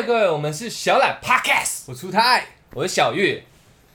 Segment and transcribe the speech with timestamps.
[0.00, 3.42] 位各位，我们是小懒 Podcast，我出太我是小月，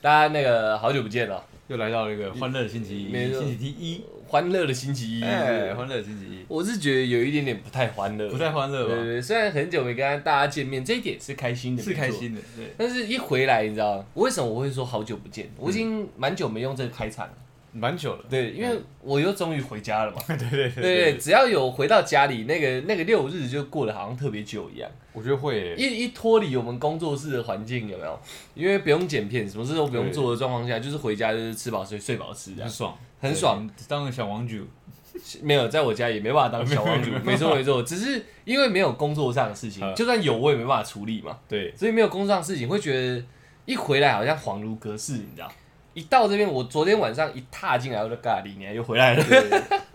[0.00, 5.24] 大家那个好久不见了，又来到了一个欢乐的星期一，没错星期一，欢乐的星期一。
[5.24, 8.94] 哎，欢乐的星期一，我是觉得有一点点不太欢乐，不太欢乐吧？
[8.94, 12.08] 对对对，虽然很久没跟大家见面，这一点是开心的，是开。
[12.08, 15.50] 心的，对，但是一回来，你知道为什么我会说好久不见？
[15.58, 17.32] 我已经蛮久没用这个开场了。
[17.76, 20.18] 蛮久了，对，因为我又终于回家了嘛。
[20.26, 24.90] 对对对对，只要有回到家里，那个那个六日就过得好像特别久一样。
[25.12, 28.20] 我觉得会耶，一一脱离我们工作室的环境，有没有？
[28.54, 33.70] 因为不用剪片，什么事都不用做的状况下，就是回家就是吃饱睡，睡饱吃很爽，很爽。
[33.88, 34.66] 当个小王主，
[35.42, 39.94] 没有在我家也没办法当小 王主，没错没错，只是因为没有工作上的事情，嗯。
[39.94, 43.24] 就算有我也没办法处理嘛，对，所以没有工作上的事情，会觉得
[43.64, 45.50] 一回来好像恍如隔世，你知道？
[45.96, 49.24] 一到这边，我昨天晚上一踏进来，我就尬里，你又回来 了。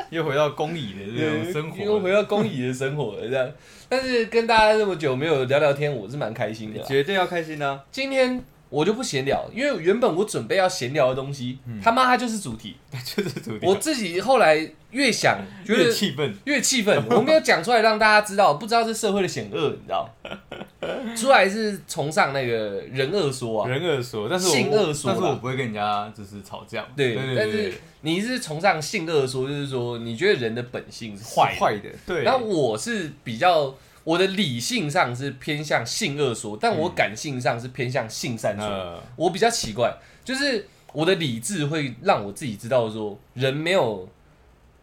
[0.10, 3.48] 又回到公蚁的这种生活，又回到公蚁的生活了，这样。
[3.88, 6.82] 但是跟大家这么久没有聊聊天，我是蛮开心的。
[6.82, 7.84] 绝对要开心啊！
[7.92, 12.78] 今天我就不闲聊，因为原本我准备要闲聊的东西，他妈它就是主题。
[13.04, 20.10] 就是主题，我自己后来越想， 觉得越气愤，越气愤，我没有讲出来让大家知道，不知道这社会的险恶，你知道？
[21.16, 33.76] 出来是崇尚那个人恶说啊，人恶说，但是我性恶说但是我不会跟人家就是吵架，对，对但是，你是崇尚性恶说，就是说你觉得人的本性是坏的，坏的，对，那我是比较。
[34.04, 38.66] 我的理性上是偏向性恶说，但我感性上是偏向性善说。
[38.66, 44.10] 呃，我比较奇怪，就是我的理智会让我自己知道说，人没有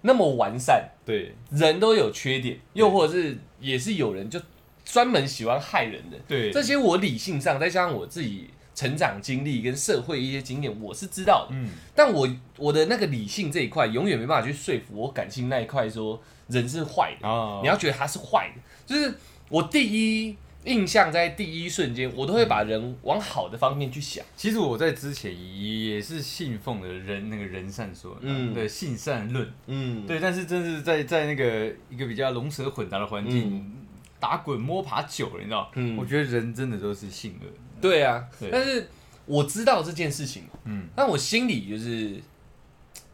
[0.02, 4.40] 那么完善，对人都有缺点，又或者是也是有人就
[4.84, 6.16] 专门喜欢害人的。
[6.26, 11.56] 对，这些我理性上再加上我自己成长经历跟社会一些经验，我是知道的。
[11.56, 17.28] 嗯，但我我的那个理性这一块永远没办法去说服我感性那一块，说人是坏的。
[17.28, 19.14] 啊，你要觉得他是坏的，就是
[19.50, 24.24] 我第一印象在第一瞬间，我都会把人往好的方面去想。
[24.34, 33.74] 其实我在之前也是信奉的人那个人善说，嗯嗯，对性善论，嗯，对，但是真是在在那个一个比较龙蛇混杂的环境。
[34.20, 35.70] 打滚摸爬久了，你知道？
[35.76, 37.46] 嗯我觉得人真的都是性恶。
[37.80, 38.88] 对啊，对但是
[39.26, 42.20] 我知道这件事情，嗯，但我心里就是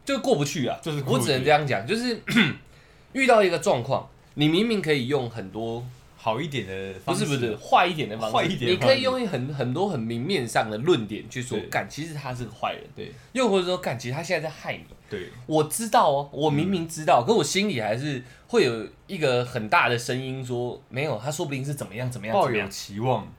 [0.03, 2.19] 就过不去啊，就是我只能这样讲，就是
[3.13, 5.83] 遇到一个状况，你明明可以用很多
[6.17, 13.11] 好一点的不方式，是不是坏一点的方式，坏一点的你可以用很很多很明面上的论点去说对，干，其实他是个坏人，对。
[13.33, 14.83] 又或者说干，其实他现在在害你。
[15.09, 15.29] 对。
[15.45, 23.31] 我知道哦，我明明知道，可我心里还是会有一个很大的声音说，没有，他说不定是怎么样怎么样怎抱有样，期望，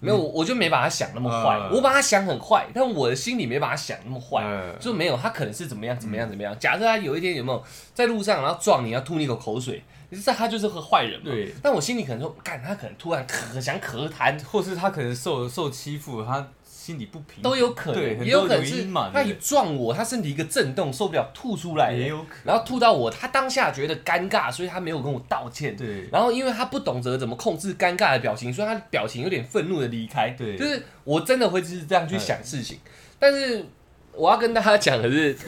[0.00, 1.76] 没有，我就没把他想那么坏，嗯。
[1.76, 4.76] 我把他想很坏，但我的心里没把他想那么坏，嗯。
[4.80, 6.58] 就没有，他可能是怎么样怎么样怎么样。
[6.58, 7.62] 假设他有一天有没有
[7.94, 9.80] 在路上然后撞你，要吐你一口口水，
[10.12, 11.30] 你知道他就是个坏人嘛？
[11.30, 11.50] 对。
[11.62, 22.52] 但我心里可能说，干，他可能突然咳想咳痰，或是他可能受受欺负，他心里不平，都有可，能，很也有可能是他一撞我，他身体一个震动受不了吐出来也有可能。
[22.52, 25.74] 然后吐到我，他当下觉得尴尬，所以他没有跟我道歉。
[25.74, 26.06] 对。
[26.12, 30.34] 然后因为他不懂得怎么控制尴尬的表情，所以他表情有点愤怒的离开。
[30.36, 30.58] 对。
[30.58, 32.78] 就是我真的会是这样去想事情，
[33.18, 33.64] 但是
[34.12, 35.38] 我要跟大家讲的是，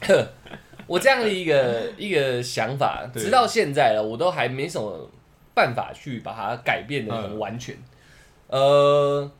[0.90, 5.08] 我这样的一个 一个想法，直到现在了，我都还没什么
[5.54, 7.76] 办法去把它改变的很完全。
[8.48, 9.30] 呃，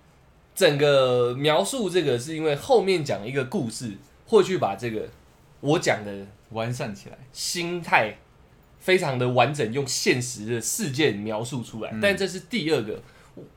[0.55, 3.91] 整个描述这个是因为后面讲一个故事，
[4.29, 5.09] 会去把这个
[5.59, 8.17] 我讲的完善起来，心态
[8.79, 11.91] 非常的完整，用现实的事件描述出来。
[11.91, 13.03] 嗯但这是第二个，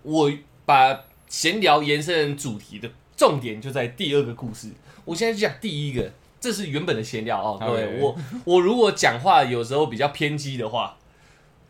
[0.02, 0.32] 我
[0.66, 4.72] 把闲聊延伸主题的重点就在第二个故事。
[5.06, 6.12] 我现在就讲第一个，
[6.44, 8.02] 这是原本的闲聊哦，各位。
[8.02, 10.98] 我 我如果讲话有时候比较偏激的话，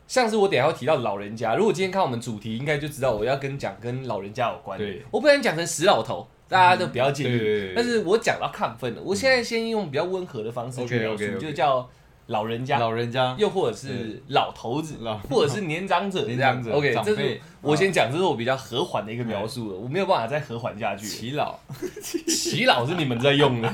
[0.07, 5.03] 像是我等下要提到老人家，如果今天看我们主题，应该就知道我要跟讲跟老人家有关对。
[5.11, 7.27] 我不能讲成死老头，大家都不要介意。
[7.27, 11.87] 对对对对但是我讲到亢奋了，我现在先用比较温和的方式去描述就叫
[12.27, 13.35] 老人家，老人家。
[13.37, 21.11] 又或者是老头子老，或者是年长者这 年样长者 OK，这是我先讲，这是我比较和缓的一个描述了，我没有办法再和缓下去了。
[21.11, 21.59] 祈老，
[22.27, 23.69] 祈老是你们在用的，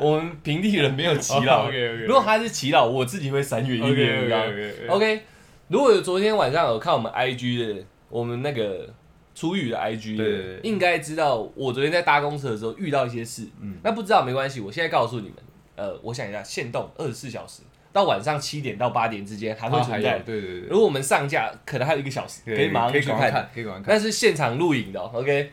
[0.00, 1.68] 我们平地人没有祈老。
[1.68, 2.04] OK，OK，OK。
[2.04, 5.22] 如果他是祈老，我自己会闪远一点，知道吗 OK，OK，OK
[5.68, 8.88] 如果有昨天晚上有看我们 IG 的，我们那个
[9.34, 13.46] 初遇的 IG 应该知道我昨天在搭公车的时候遇到一些事。
[13.60, 13.76] 嗯。
[13.84, 15.34] 那不知道没关系，我现在告诉你们，
[15.76, 17.60] 呃，我想一下，限动二十四小时
[17.98, 20.20] 到晚上七点到八点之间还会存在。
[20.20, 23.18] 对对对，如果我们上架，可能还有一个小时，可以马上去看。
[23.18, 25.50] 可以赶快看，可以赶快看，那是现场录影的、哦、，OK。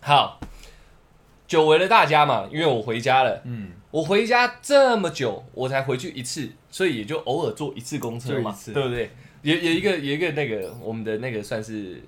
[0.00, 0.38] 好，
[1.48, 3.42] 久违了大家嘛，因为我回家了。
[3.44, 9.10] 嗯，我回家这么久，我才回去一次，所以也就偶尔坐一次公车嘛对不对？
[9.42, 12.00] 有有一个有一个那个我们的那个算是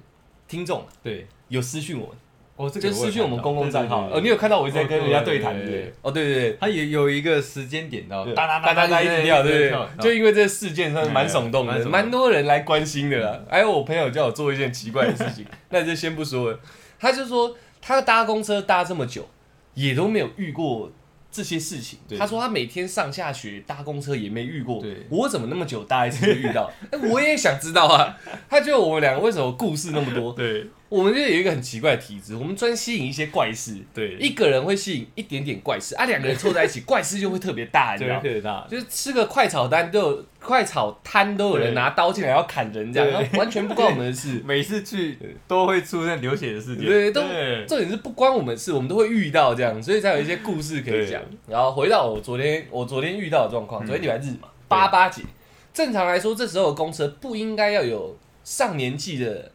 [0.47, 2.17] 听众对，有私讯我们，
[2.57, 4.05] 哦，这个就失去我们公共账号。
[4.05, 5.93] 对对对哦，你有看到我一直在跟人家对谈，哦对？
[6.03, 6.57] 哦，对对对。
[6.59, 10.03] 他有有一个时间点到，哒哒哒哒哒一直跳，对不对？
[10.03, 13.39] 就因为这个事件算是蛮耸动的，蛮多人来关心的啦。
[13.49, 16.61] 还有我朋友叫我做一件奇怪的事情，那就先不说了。
[16.99, 19.29] 他就说他搭公车搭这么久，
[19.75, 20.91] 也都没有遇过
[21.31, 21.99] 这些事情。
[22.19, 26.73] 他说他每天上下学搭公车也没遇过，我怎么那么久搭一次就遇到？
[26.91, 28.17] 哎我也想知道啊。
[28.49, 30.33] 他觉得我们两个为什么故事那么多？
[30.35, 33.77] 对我们就有一个很奇怪的体质，我们专吸引一些怪事。
[33.93, 38.15] 对，一个人会吸引一点点怪事，啊，两个人凑在一起，怪事就会特别大，你知道？
[38.17, 38.21] 吗？
[38.23, 44.41] 特别大，就是吃个快炒单都有快炒摊都有人拿刀进来要砍人，这样然后完全不关我们的事。
[44.47, 47.67] 每次去都会出现流血的事情，对，都对。
[47.67, 51.21] 重点是不关我们的事，我们都会遇到这样，所以才有一些故事可以讲。
[51.47, 53.87] 然后回到我昨天我昨天遇到的状况，嗯。
[53.87, 55.23] 昨天礼拜日嘛，八八节，
[55.75, 59.51] 正常来说这时候的公车不应该要有上年纪的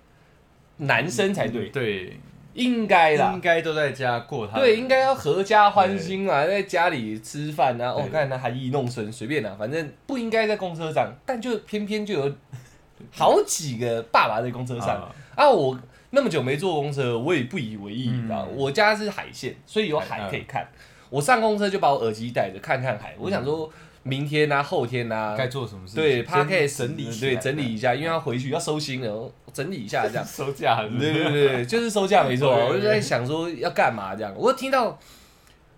[0.81, 2.19] 男生才对，对，
[2.53, 3.31] 应该啦。
[3.33, 3.41] 应。
[3.41, 4.61] 该都在家过他的。
[4.61, 12.35] 对，应该要合家欢心啊，在家里吃饭啊，哦对，看他含饴弄孙，随便啦、反正不应该在公车上，但就偏偏就有
[13.11, 14.89] 好几个爸爸在公车上。
[14.89, 15.15] 啊。
[15.35, 15.49] 啊。
[15.49, 15.79] 我
[16.09, 18.57] 那么久没坐公车，我也不以为意，你知道，嗯。
[18.57, 20.67] 我家是海线，所以有海可以看。
[21.09, 23.69] 我上公车就把我耳机戴着看看海，我想说
[24.03, 26.03] 明天啊、后天啊，该做什么事情？
[26.03, 30.23] 对 r 先 k 整理对整理一下，因为要回去要收心了，我整理一下这样。
[30.25, 32.49] 收假，对对对对，就是收假没错。
[32.49, 34.33] 我就在想说要干嘛这样。
[34.35, 34.97] 我听到，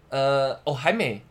[0.10, 1.22] 呃，哦还没，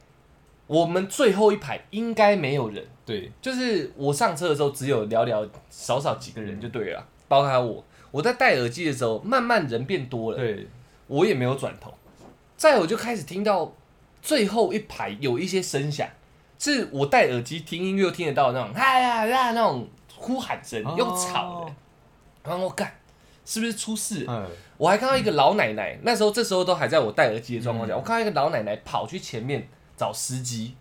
[0.66, 7.84] 我们最后一排应该没有人，对就是我上车的时候只有寥寥少少几个人就对了，包括我。
[8.10, 10.68] 我在戴耳机的时候，慢慢人变多了，对
[11.06, 11.94] 我也没有转头。
[12.58, 13.72] 再我就开始听到
[14.20, 16.06] 最后一排有一些声响，
[16.70, 21.72] 是我戴耳机听音乐又听得到的那种，嗨呀呀那种呼喊声，又吵的。
[22.44, 22.92] 然后我干，
[23.44, 24.24] 是不是出事？
[24.28, 29.66] 嗯，我还看到一个老奶奶，那时候这时候都还在我戴耳机的状况下，嗯我看到一个老奶奶跑去前面
[29.96, 30.76] 找司机。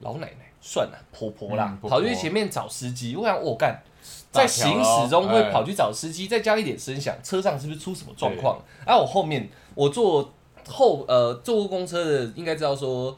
[0.00, 3.14] 老奶奶算了，婆婆啦，跑去前面找司机。
[3.14, 3.82] 我想，我干，
[4.32, 8.58] 在行驶中会哎跑去找司机，再加一点声响，车上是不是出什么状况？
[8.86, 10.32] 啊，我后面我坐
[10.66, 13.16] 后呃坐过公车的，应该知道说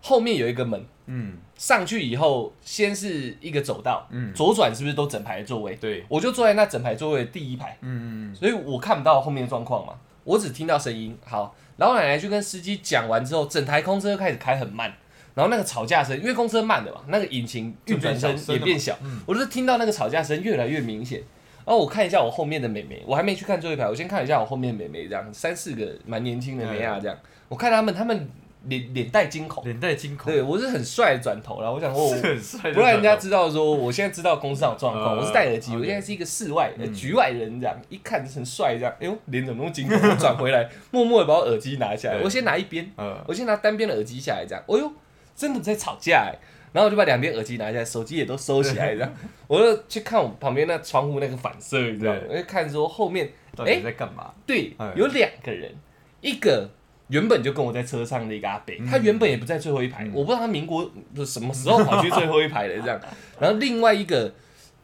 [0.00, 1.38] 后面有一个门，嗯。
[1.56, 5.74] 上去以后先是一个走道，嗯，左转是不是都整排的座位？
[5.76, 7.74] 对，我就坐在那整排座位的第一排。
[7.80, 9.94] 嗯嗯所以我看不到后面的状况嘛，
[10.24, 11.16] 我只听到声音。
[11.24, 14.92] 好，老奶奶就跟司机讲完之后，整台空车就开始开很慢，
[15.34, 21.22] 然后那个吵架声，因为公车慢的嘛，那个引擎运转声也变小，嗯我就是听到那个吵架声越来越明显。
[21.64, 27.18] 然后我看一下我后面的妹妹，我还没去看最后一排，我先看一下我后面的妹妹，这样三四个蛮年轻的妹啊，这样，
[27.48, 28.28] 我看他们，他们
[28.68, 39.96] 脸脸带惊恐，脸带惊恐，对我是很帅的转头了，我想说我是很帅不让人家知道说我现在知道公司上有状况，呃我是戴耳机，我现在是一个室外局外人，这样一看很帅，这样，哎呦脸怎么那么惊恐？
[39.96, 44.92] 我转回来， 默默的把我耳机拿下来，我先拿一边，呃，我先拿单边的耳机下来，这样，哎呦，
[45.34, 46.34] 真的在吵架哎，
[46.72, 49.14] 然后我就把两边耳机拿下来，手机也都收起来，这样，
[49.46, 52.20] 我就去看我旁边那窗户那个反射，你知道吗？
[52.28, 54.32] 我就看说后面到底在干嘛？
[54.46, 55.72] 对哎，有两个人，
[56.20, 56.68] 一个
[57.08, 60.12] 原本就跟我在车上的一个阿北，他原本也不在最后一排，嗯。
[60.12, 60.90] 我不知道他民国
[61.24, 63.00] 什么时候跑去最后一排的这样。
[63.38, 64.32] 然后另外一个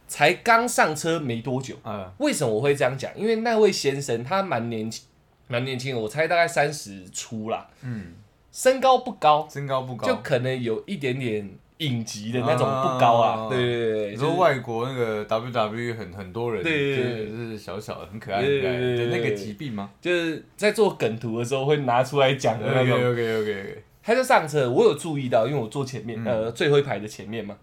[0.07, 3.11] 才刚上车没多久，啊，为什么我会这样讲？
[3.17, 5.05] 因为那位先生他蛮年轻，
[5.47, 8.13] 蛮年轻的，我猜大概三十出啦，嗯，
[8.51, 11.49] 身高不高，身高不高，就可能有一点点
[11.85, 13.49] 影集的那种不高啊啊。
[13.49, 23.11] 对对对对，你就是说外国那个 WWE 很很多人，对对对就是小小的很可爱的那个疾病吗就是在做梗图的时候会拿出来讲的那？OK 种。
[23.11, 27.55] OK OK，他就上车，我有注意到，因为我坐前面，嗯呃，最后一排的前面嘛，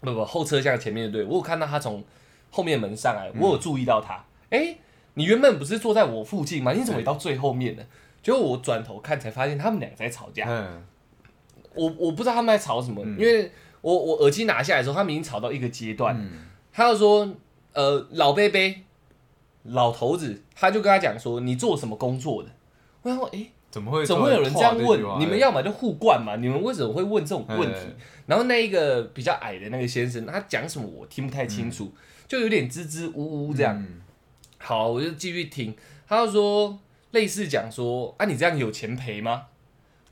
[0.00, 2.04] 不不，后车厢前面的对，我有看到他从
[2.50, 4.76] 后面门上来，嗯我有注意到他，哎、
[5.14, 6.72] 你原本不是坐在我附近吗？
[6.72, 7.82] 你怎么也到最后面了？
[8.22, 10.84] 结果我转头看才发现他们俩在吵架，嗯，
[11.78, 17.28] 我我不知道他们在吵什么，嗯因为我我耳机拿下来的时候，他们已经吵到一个阶段，嗯他就说，
[17.72, 18.82] 呃，老贝贝，
[19.64, 22.48] 老头子，他就跟他讲说，你做什么工作的？
[23.02, 25.00] 我想说，哎、怎么会怎么会有人这样问？
[25.20, 27.96] 你们要么就互灌嘛，你们为什么会问这种问题哎？
[28.26, 31.92] 然后那一个比较矮的那个先生，他讲什么我听不太清楚，
[32.26, 33.76] 就有点支支吾吾这样。
[33.78, 34.02] 嗯
[34.58, 35.74] 好，我就继续听，
[36.08, 36.78] 他就说
[37.12, 39.44] 类似讲说啊，你这样有钱赔吗？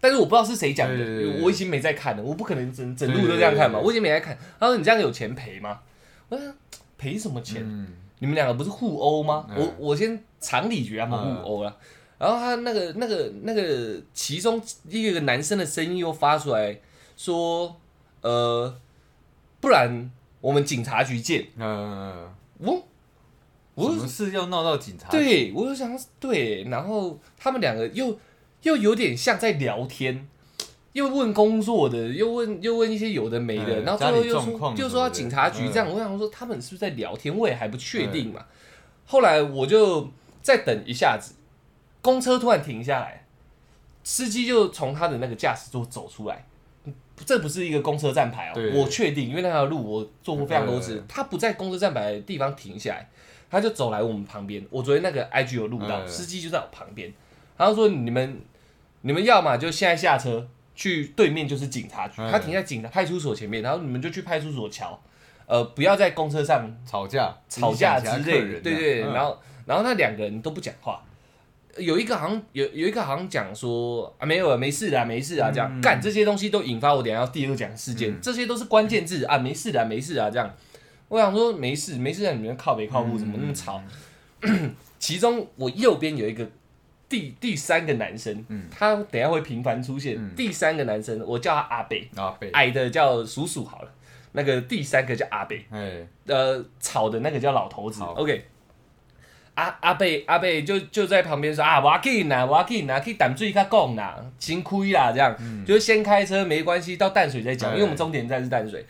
[0.00, 4.36] 但是我不知道是谁讲的，对对对对我已经没在看了，我不可能整整路都这样看嘛，我已经没在看。
[4.60, 5.80] 他说你这样有钱赔吗？
[6.28, 6.54] 我说
[6.98, 7.62] 赔什么钱？
[7.64, 7.88] 嗯
[8.18, 9.46] 你们两个不是互殴吗？
[9.50, 11.76] 嗯我我先常理觉得他们互殴了，
[12.18, 16.80] 然后他那个那个那个其中一个男生的声音又发出来
[17.14, 17.76] 说，
[18.22, 18.74] 呃，
[19.60, 20.10] 不然
[20.40, 21.46] 我们警察局见。
[21.58, 22.82] 嗯，我
[23.74, 28.18] 我什么事要闹到警察？，对我就想对，然后他们两个又
[28.62, 30.28] 又有点像在聊天。
[30.92, 38.46] 又问工作的，又问又问一些有的没的，嗯然后最后又家里状说又况什么的说到警察局嗯这样，我想说他们是不是在聊天，我也还不确定嘛。
[39.04, 40.10] 后来我就
[40.40, 41.34] 再等一下子，
[42.00, 43.26] 公车突然停下来，
[44.02, 46.46] 司机就从他的那个驾驶座走出来。
[47.26, 53.06] 这不是一个公车站牌哦对，我确定，因为那条路我坐过非常多次嗯，他不在公车站牌的地方停下来，
[53.50, 54.64] 他就走来我们旁边。
[54.70, 57.12] 我昨天那个 IG 有录到，嗯司机就在我旁边，
[57.56, 58.40] 然后说你们
[59.02, 65.00] 你们要么就现在下车去对面就是警察局，嗯他停在警察派出所前面，然后你们就去派出所瞧，
[65.46, 69.12] 呃，不要在公车上吵架，吵架之类的，对对，嗯。
[69.14, 71.02] 然后然后那两个人都不讲话，
[71.78, 75.70] 有一个好像有有一个好像讲说啊没有啊没事的啊没事啊这样。
[75.72, 75.80] 嗯。
[75.80, 78.18] 干这些东西都引发我等下要第二讲事件，嗯。
[78.20, 80.54] 这些都是关键字啊没事的啊没事啊这样，
[81.08, 83.82] 我想说没事没事啊你们靠北靠嗯步怎么那么吵？
[84.98, 86.46] 其中我右边有一个
[87.08, 93.88] 第第三个男生，嗯他等下会频繁出现，嗯第三个男生我叫他阿北，啊被，矮的叫叔叔好了，
[94.32, 95.64] 那个第三个叫阿贝。
[95.70, 98.46] 哎，呃，吵的那个叫老头子，OK。
[99.54, 105.34] 阿阿贝阿贝就就在旁边说啊，我要紧啦，我要紧啦，去淡水他讲啦，辛苦啦，这样，
[105.64, 108.84] 就是先开车没关系，到淡水再讲，哎因为我们终点站是淡水。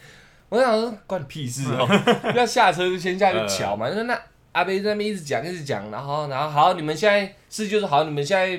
[0.48, 1.86] 我想说关你屁事哦，
[2.34, 3.88] 要下车就先下去瞧嘛。
[3.90, 4.20] 那那
[4.56, 8.58] 阿贝在那边一直讲一直讲，然后然后好，你们现在是就是好，你们现在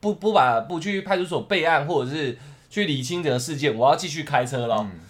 [0.00, 2.38] 不不把不去派出所备案，或者是
[2.70, 4.78] 去理清整个事件，我要继续开车了。
[4.80, 5.00] 嗯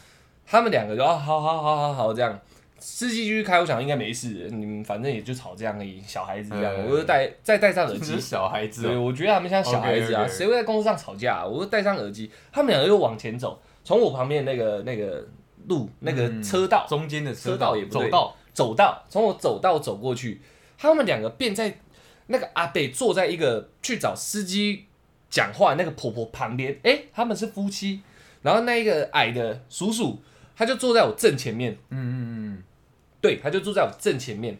[0.46, 2.38] 他们两个就哦，好好好好好这样，
[2.78, 8.20] 司机继续开，我想应该没事，你们反正也就吵这样而已，小孩子这样，嗯我就戴再戴上耳机。
[8.20, 11.46] 小孩子对，哦，我觉得他们像小孩子啊谁会在公司上吵架、啊？
[11.46, 15.26] 我就戴上耳机，他们两个又往前走，从我旁边那个那个
[15.68, 20.40] 路那个嗯车道、中间的车道也不对走道，走道，从我走道走过去，
[20.78, 21.80] 他们两个便在
[22.28, 24.86] 那个阿北坐在一个去找司机
[25.28, 28.00] 讲话那个婆婆旁边，诶，他们是夫妻，
[28.42, 30.18] 然后那一个矮的叔叔，
[30.56, 32.16] 他就坐在我正前面，嗯嗯
[32.54, 32.62] 嗯，
[33.20, 34.56] 对，他就坐在我正前面，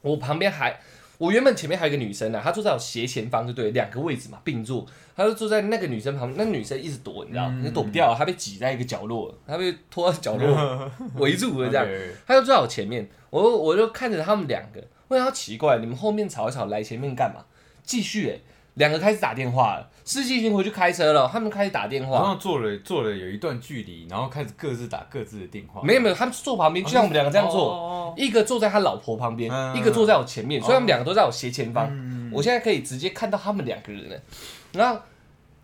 [0.00, 0.80] 我旁边还。
[1.22, 10.90] 我原本前面还有一个女生呢、啊，她坐在我斜前方，就对，两个位置嘛并坐，她就坐在那个女生旁边，那个女生一直躲，你知道，嗯你躲不掉啊，她被挤在一个角落，她被拖到角落
[11.22, 11.86] 围住了这样。
[12.26, 17.44] 他就坐在我前面，我我就看着他们两个，我想要奇怪，你们后面吵一吵，来前面干嘛？
[17.84, 18.40] 继续哎、
[18.74, 32.30] 两个开始打电话了，司机已经回去开车了，他们开始打电话，好像坐了坐了有一段距离，然后开始各自打各自的电话，没有没有，他们坐旁边，就像我们两个这样坐，哦，一个坐在他老婆旁边，嗯一个坐在我前面，所以他们两个都在我斜前方，嗯。
[32.32, 34.16] 我现在可以直接看到他们两个人了。
[34.72, 34.98] 然后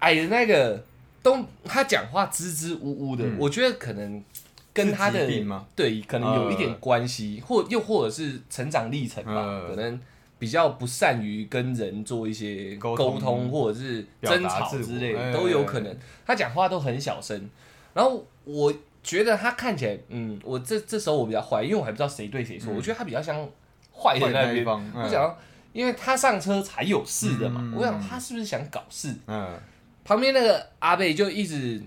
[0.01, 0.85] 矮的那个
[1.23, 3.37] 都他讲话支支吾吾的，嗯。
[3.39, 4.23] 我觉得可能
[4.73, 5.65] 跟他的是疾病吗？
[5.75, 10.01] 对可能有一点关系，或又或者是成长历程吧，嗯可能
[10.39, 15.97] 比较不善于跟人做一些沟沟通通或者是争吵之类都有可能。
[16.25, 17.51] 他讲话都很小声，
[17.93, 23.37] 然后我觉得他看起来，嗯，我这这时候我比较坏，因为我还不知道谁对谁错，嗯我觉得他比较像
[23.93, 24.65] 坏的那边。
[24.65, 25.37] 我想，
[25.73, 29.15] 因为他上车才有事的嘛，嗯我想他是不是想搞事？
[29.27, 29.59] 嗯
[30.05, 31.83] 旁边那个阿贝就一直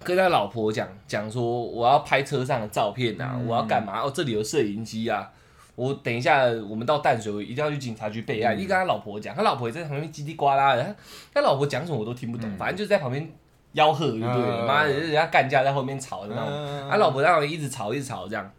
[0.00, 4.00] 跟他老婆讲讲说，我要拍车上的照片啊，嗯我要干嘛？
[4.00, 5.30] 哦，这里有摄影机啊。
[5.76, 8.56] 我等一下，我们到淡水，我一定要去警察局备案。
[8.56, 10.94] 嗯一跟他老婆讲，他老婆也在旁边叽里呱啦的，他
[11.34, 13.28] 他老婆讲什么我都听不懂，嗯反正就是在旁边
[13.74, 14.62] 吆喝，就对了。
[14.62, 16.46] 嗯妈的，人家干架在后面吵的那种。
[16.48, 18.50] 嗯他老婆在旁边一直吵，一直吵这样。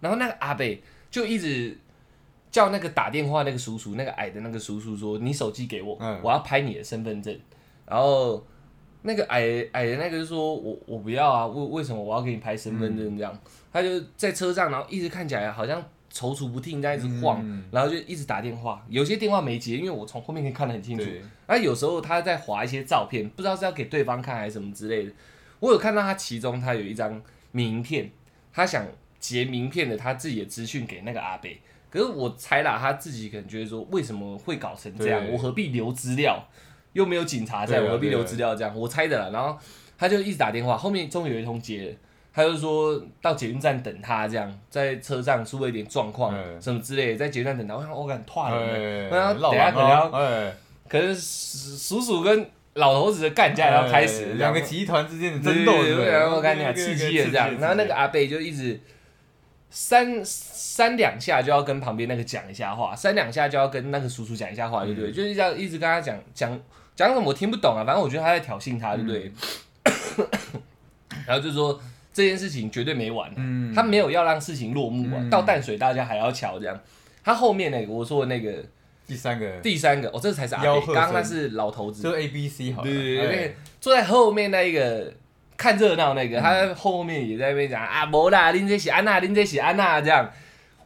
[0.00, 1.76] 然后那个阿北就一直
[2.50, 7.36] 叫那个打电话那个叔叔，那个矮的那个叔叔说：“你手机给我，嗯我要拍你的身份证。”
[7.84, 8.44] 然后
[9.02, 13.36] 那个矮矮的那个就说：“我我不要啊，为为什么我要给你拍身份证？”这样，
[13.72, 15.82] 他就在车上，然后一直看起来好像
[16.16, 18.82] 踌躇不定，在一直晃，嗯然后就一直打电话。
[18.88, 21.04] 有些电话没接，因为我从后面可以看得很清楚。
[21.04, 25.12] 对，啊，有时候他在划一些照片，不知道是要给对方看还是什么之类的。
[25.60, 27.20] 我有看到他其中他有一张
[27.52, 28.10] 名片，
[28.52, 28.86] 他想
[29.20, 35.30] 截名片的他自己的资讯给那个阿北，可是我猜啦，他自己可能觉得说，为什么会搞成这样？
[35.30, 36.48] 我何必留资料？
[36.94, 38.54] 又没有警察在，啊我何必留资料？
[38.54, 39.28] 这样我猜的啦。
[39.30, 39.58] 然后
[39.98, 41.96] 他就一直打电话，后面终于有一通接了。
[42.36, 46.60] 他就说到捷运站等他，这样在车上出了一点状况，嗯。
[46.60, 47.74] 什么之类的，在捷运站等他。
[47.74, 50.52] 我想我敢跨人了，哎我想绕完等下可能要
[50.86, 58.78] 可是叔叔跟老头子的干架要开始两个集团之间的对争斗，然后我跟你讲刺激的这样，然后那个阿贝就一直
[59.70, 65.10] 三三两下就要跟旁边那个讲一下话，三两下就要跟那个叔叔讲一下话，对不对？
[65.10, 65.12] 嗯。
[65.14, 66.60] 就是这样一直跟他讲讲
[66.94, 69.32] 讲什么我听不懂啊，反正我觉得他在挑衅他，对不对？
[71.26, 71.80] 然后就说
[72.16, 73.74] 这件事情绝对没完，嗯。
[73.74, 75.28] 他没有要让事情落幕啊，嗯。
[75.28, 76.80] 到淡水大家还要瞧这样。
[77.22, 78.64] 他后面那个我说的那个
[79.06, 79.60] 第三个。
[79.60, 85.12] 第三个，哦，这才是阿刚刚那是老头子，就 A B C 好了，对对对，坐在后面那一个
[85.58, 90.30] 看热闹那个，他在后面也在那边讲啊，没啦，林这是安娜，林这是安娜这样。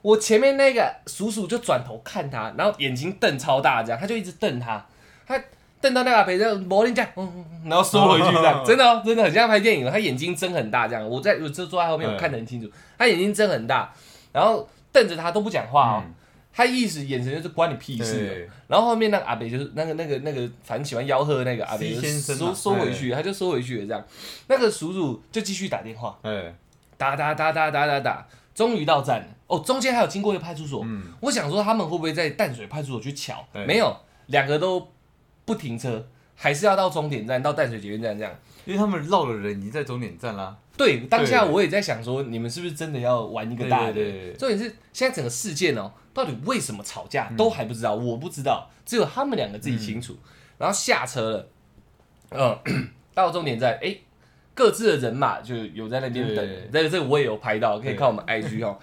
[0.03, 4.87] 我前面那个叔叔就转头看他，然后眼睛瞪超大，这样他就一直瞪他，
[5.27, 5.39] 他
[5.81, 11.07] 瞪到那个阿北这样，魔灵这样，嗯然后缩回去这样， 真的哦，真的很像拍电影哦，他眼睛睁很大这样。
[11.07, 13.93] 我在我就坐在后面，我看得很清楚，他眼睛睁很大，
[14.33, 16.15] 然后瞪着他都不讲话哦，嗯。
[16.53, 24.05] 他意思眼神就是关你屁事然后后面那个阿北就是那个那个那个，反正喜欢吆喝的那个阿北就先生缩缩回去，他就缩回去了这样。
[24.49, 26.53] 那个叔叔就继续打电话，哎，
[26.97, 29.27] 打打打打打打打，终于到站了。
[29.47, 33.47] 哦，中间还有经过一个派出所，嗯，我想说他们会不会在淡水派出所去瞧？
[33.53, 33.65] 对。
[33.65, 33.97] 没有，
[34.27, 34.89] 两个都
[35.51, 38.33] 不停车，还是要到终点站，到淡水捷运站这样。
[38.65, 43.95] 因为他们绕的人已经在终点站啦，对，当下我也在想说，你们是不是真的要玩一个大的？
[43.95, 50.17] 对对对对重点是现在整个事件哦，到底为什么吵架都还不知道，我不知道，只有他们两个自己清楚。
[50.57, 51.49] 然后下车了，
[52.31, 53.97] 嗯， 到终点站，哎、
[54.55, 56.69] 各自的人马就有在那边等对。
[56.71, 58.79] 这个这个我也有拍到，可以看我们 IG 哦。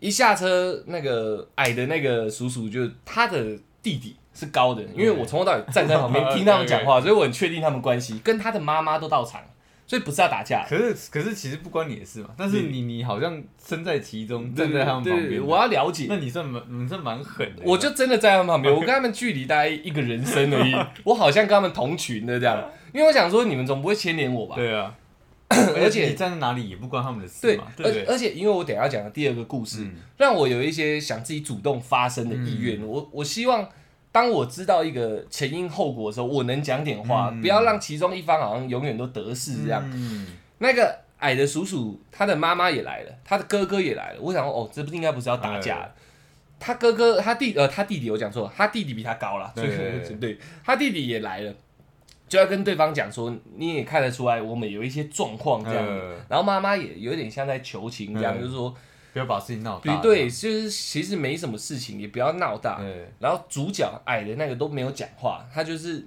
[0.00, 9.40] 一下车，那个矮的那个叔叔，就他的弟弟是高的，因为我从头到尾站在旁边听他们讲话， 所以我很确定他们关系，跟他的妈妈都到场，
[9.86, 10.66] 所以不是要打架。
[10.68, 16.06] 可是可是其实不关你的事嘛，但是你你好像身在其中，站在他们旁边，我要了解。
[16.08, 20.74] 那你算蛮你算蛮狠的，我就真的在他们旁边，我跟他们距离大概一个人生而已，
[21.04, 22.62] 我好像跟他们同群的这样，
[22.92, 24.54] 因为我想说你们总不会牵连我吧？
[24.56, 24.94] 对啊，
[25.48, 27.86] 而且你站在哪里也不关他们的事对嘛，，对？
[28.04, 32.84] 而而且因为我等下要讲的第二个故事，嗯让我有一些想自己主动发声的意愿。
[32.84, 33.68] 我我希望
[34.16, 39.82] 当我知道一个前因后果的时候，我能讲点话，嗯不要让其中一方好像永远都得势这样。
[39.92, 44.18] 嗯那个矮的叔叔，他的妈妈也来了，他的哥哥也来了。
[44.22, 45.94] 我想说，哦，这不是应该不是要打架了？
[46.58, 51.52] 他哥哥，他弟，呃，他弟弟，我讲错，他弟弟比他高了，所以对他弟弟也来了，
[52.26, 55.86] 就要跟对方讲说，你也看得出来，我们有一些状况这样。
[55.86, 58.74] 呃然后妈妈也有点像在求情这样，嗯就是说，
[59.16, 62.78] 不要把事情闹大，对对，就是其实没什么事情，也不要闹大。
[62.78, 66.06] 对，然后主角矮的那个都没有讲话，他就是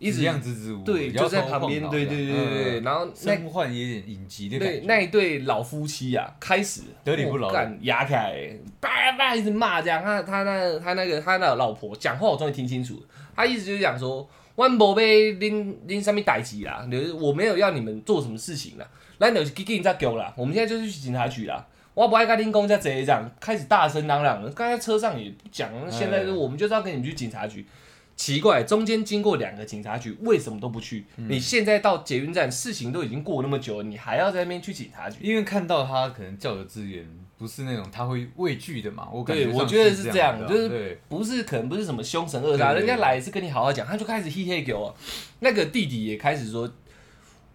[0.00, 2.80] 一直一样支支吾吾，对，就在旁边，对对对对对。
[2.80, 8.34] 然后那生换有点隐疾的，对那一对老夫妻啊，开始得理不饶干牙起来，
[8.80, 10.02] 叭叭一直骂这样。
[10.02, 13.02] 他他那他那个他那个老婆讲话，我终于听清楚了，
[13.36, 18.88] 他意思就是讲说，我无被拎拎上面逮起啦，就是我没有要你们做什么事情啦，
[19.20, 21.64] 咱就是去警察局啦，我们现在就是去警察局啦。
[21.98, 24.48] 我不爱跟恁讲这这样，开始大声嚷嚷了。
[24.52, 27.66] 刚才车上也不讲，现在是我们就是要跟你们去警察局。
[28.14, 31.04] 奇怪，中间经过两个警察局，为什么都不去？
[31.16, 35.18] 你现在到捷运站，事情都已经过那么久了，你还要在那边去警察局？
[35.22, 37.04] 因为看到他可能教的资源
[37.36, 44.94] 不是那种他会畏惧的嘛，我感觉我觉得是是这样就是不是可能不是什么凶神恶煞，人家来是跟你好好讲，他就开始嘿嘿给我。
[45.40, 46.70] 那个弟弟也开始说，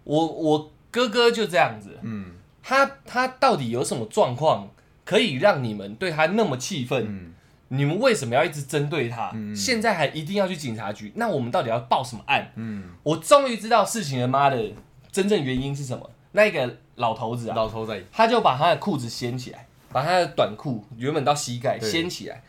[0.04, 2.32] 我我哥哥就这样子，嗯
[2.64, 4.70] 他他到底有什么状况
[5.04, 7.04] 可以让你们对他那么气愤？
[7.06, 7.34] 嗯
[7.68, 9.30] 你们为什么要一直针对他？
[9.34, 11.12] 嗯现在还一定要去警察局？
[11.16, 12.52] 那我们到底要报什么案？
[12.56, 14.72] 嗯，我终于知道事情的妈的
[15.10, 16.08] 真正原因是什么。
[16.32, 22.42] 那个老头子啊，老头子，他就把他的裤子掀起来，把他的短裤原本到膝盖掀起来，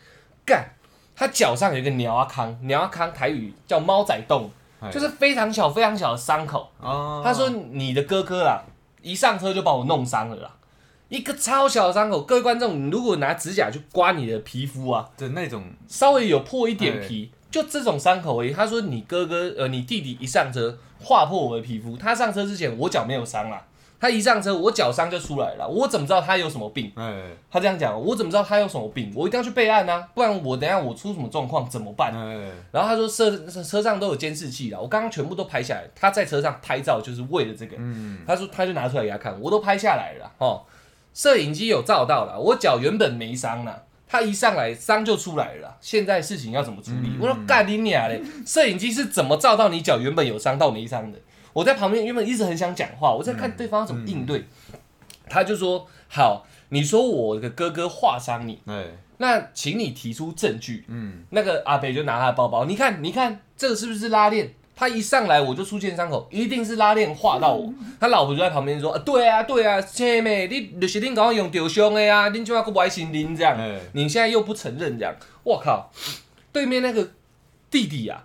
[0.44, 0.68] 干，
[1.16, 4.50] 他脚上有一个鸟阿康，鸟阿康台语叫猫仔洞，
[4.80, 6.70] 哎就是非常小非常小的伤口。
[6.78, 8.62] 哦，他说你的哥哥啦，
[9.06, 10.50] 一上车就把我弄伤了啦，
[11.08, 12.22] 一个超小的伤口。
[12.22, 18.52] 各位观众，你如果拿指甲去刮你的皮肤啊，的那种，稍微有破一点皮，就这种伤口而已。
[18.52, 23.64] 他说你哥哥呃，你弟弟一上车划破我的皮肤，他上车之前我脚没有伤啦，
[23.98, 26.92] 他一上车我脚伤就出来了，我怎么知道他有什么病？
[26.96, 29.10] 哎他这样讲，我怎么知道他有什么病？
[29.14, 32.12] 我一定要去备案啊，不然我等一下我出什么状况怎么办？
[32.14, 33.30] 哎，然后他说车
[33.62, 35.84] 车上都有监视器啦，我刚刚全部都拍下来。
[35.94, 37.76] 他在车上拍照就是为了这个。
[37.78, 40.62] 嗯他说他就拿出来给他看，我都拍下来了哦，
[41.14, 47.08] 摄影机有照到了，我脚原本没伤啦，他一上来伤就出来了啦，现在事情要怎么处理？
[47.08, 48.20] 嗯我说干你娘嘞！
[48.44, 51.18] 摄影机是怎么照到你脚原本有伤到没伤的？
[51.56, 54.44] 我在旁边原本一直很想讲话，我在看对方要怎么应对。
[55.26, 58.84] 他就说好，你说我的哥哥划伤你，哎，
[59.16, 60.84] 那请你提出证据。
[60.88, 64.52] 嗯那个阿北就拿他的包包，你看，你看，这个是不是拉链？
[64.76, 67.72] 他一上来我就出现伤口，一定是拉链划到我。
[67.98, 75.90] 他老婆就在旁边说：“啊，对啊，对啊，姐妹，你就是恁刚刚用丢胸的呀，恁就要个歪心灵这样，哎，你现在又不承认这样，我靠！
[76.52, 77.08] 对面那个
[77.70, 78.22] 弟弟啊，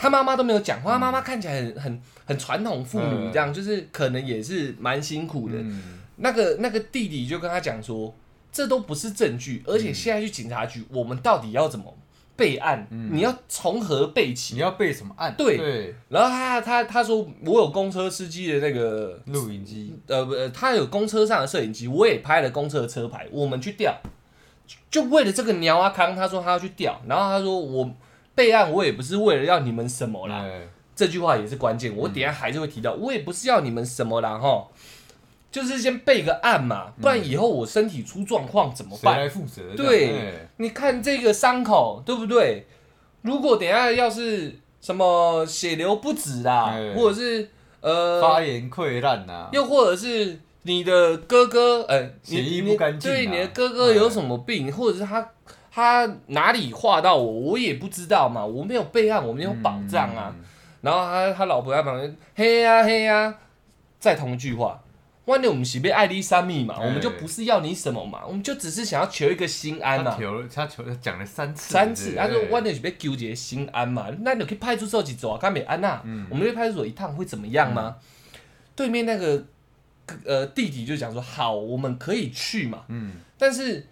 [0.00, 5.56] 他妈妈都没有讲话，他妈妈看起来很很很传统妇女这样，就是可能也是蛮辛苦的。
[5.58, 5.98] 嗯。
[6.16, 8.14] 那个那个弟弟就跟他讲说，
[8.50, 11.94] 这都不是证据，而且现在去警察局，我们到底要怎么
[12.34, 12.86] 备案？
[13.12, 14.54] 你要从何备起？
[14.54, 15.34] 你要备什么案？
[15.36, 15.58] 对。
[15.58, 23.94] 對，然后他他他说我有公车司机的那个录影机，呃不，呃他有公车上的摄影机，我也拍了公车的车牌，我们去调，
[24.90, 27.90] 就为了这个鸟阿康，他说他要去调，然后他说我
[28.40, 30.68] 备案，我也不是为了要你们什么啦，哎。
[30.96, 34.68] 这句话也是关键，我等下还是会提到，我也不是要你们什么啦哈，
[35.50, 39.18] 就是先备个案嘛，不然以后我身体出状况怎么办？
[39.18, 39.74] 来负责？
[39.74, 42.66] 对你看这个伤口，对不对？
[43.22, 46.92] 如果等下要是什么血流不止啦，哎。
[46.94, 47.48] 或者是
[47.80, 53.14] 呃发炎溃烂呐，又或者是你的哥哥，呃，你血液不干净啊。
[53.14, 55.26] 对，你的哥哥有什么病，或者是他
[55.80, 60.32] 他哪里划到我，我也不知道嘛，我没有备案，我没有保障啊。
[60.36, 60.44] 嗯。
[60.82, 63.34] 然后他他老婆在旁边，嘿呀、嘿呀、
[63.98, 64.82] 再同一句话，
[65.26, 70.10] 万一我们是被爱丽莎密嘛，哎我们就不是要你什么嘛，我们就只是想要求一个心安嘛。
[70.10, 76.26] 他求他求他讲了三次，三次，他说对我那是被纠结心安嘛，那你去派出所去走啊，干美安娜，嗯。
[76.30, 77.96] 我们去派出所一趟会怎么样吗？
[78.74, 79.44] 对面那个
[80.24, 83.86] 呃弟弟就讲说，好，我们可以去嘛，嗯，但是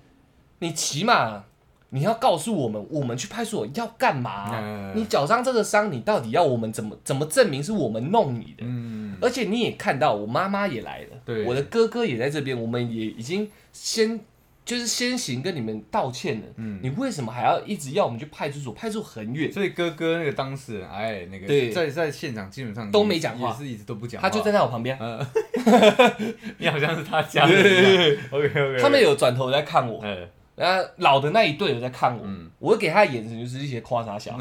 [0.61, 1.45] 你起码
[1.91, 4.31] 你要告诉我们，我们去派出所要干嘛？
[4.31, 4.93] 啊、嗯。
[4.95, 8.61] 你脚上这个伤，你到底要我们怎么怎么证明是我们弄你的？
[8.61, 11.45] 嗯，而且你也看到，我妈妈也来了，对。
[11.45, 14.21] 我的哥哥也在这边，我们也已经先
[14.67, 16.47] 就是先行跟你们道歉了。
[16.57, 16.79] 嗯。
[16.83, 18.75] 你为什么还要一直要我们去派出所？
[18.75, 19.65] 派出所很远，所。
[19.65, 21.69] 以哥哥那个当事人，哎，那对。
[21.69, 23.51] 个在在现场基本上都也没讲话。
[23.55, 25.27] 是一直都不讲，他就站在我旁边，嗯，
[26.59, 32.51] 你好像是他家 人，OK OK，他们有转头在看我，哎，然后老的那一队有在看我，嗯。
[32.59, 34.37] 我给他的眼神就是一些夸傻小，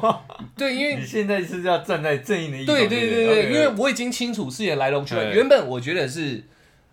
[0.56, 5.24] 对，因为你现在是要站在正义的一方，对对对对，因为我已经清楚事情的来龙去脉。
[5.32, 6.44] 原本我觉得是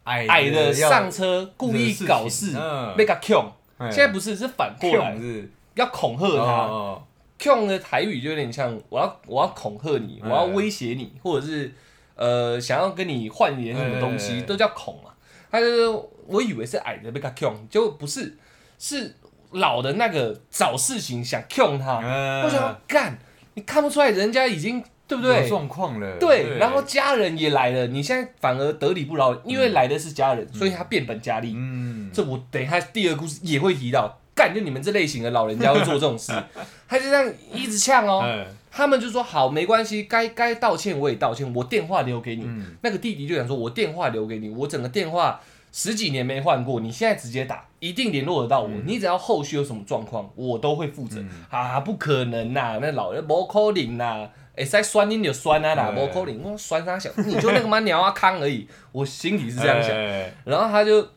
[0.06, 2.96] 矮矮的上车故意搞事，嗯。
[2.96, 5.52] 被他 Q，哎现在不是是反过来控是。
[5.76, 6.52] 要恐吓他。
[6.64, 7.04] 哦
[7.38, 11.72] Q 的台语就有点像我要我要恐吓你，我哎要威胁你，或者是
[12.16, 15.12] 呃想要跟你换点什么东西，哎都叫恐嘛。
[15.50, 15.88] 他就是
[16.28, 18.38] 我以为是矮的被他 Q，结果不是，
[18.80, 19.14] 是
[19.52, 22.00] 老的那个找事情想 Q 他。
[22.02, 23.20] 嗯我想说干，
[23.54, 25.48] 你看不出来人家已经对不有对？
[25.48, 31.54] 状况了，对，然后家人也来了，你现在反而得理不饶人，因为来的是家人，所以他变本加厉。
[31.56, 36.32] 嗯，这我等一下第二个故事也会提到，干就你们这类型的老人家会做这种事，
[36.88, 38.22] 他就这样一直呛哦。
[38.24, 42.44] 哎他们就说好，没关系，该该道歉我也道歉，我电话留给你。
[42.46, 48.70] 嗯那个弟弟就想说，我电话留给你，我整个电话十几年没换过，你现在直接打，一定联络得到我。
[48.86, 51.20] 你只要后续有什么状况，我都会负责。
[51.22, 54.30] 嗯啊，不可能呐，那老人不可能呐。
[54.56, 58.68] 哎，再酸你就酸啊啦，对不可能，我酸他小，你就那个妈鸟啊康而已。
[58.92, 61.08] 我心里是这样想，哎然后他就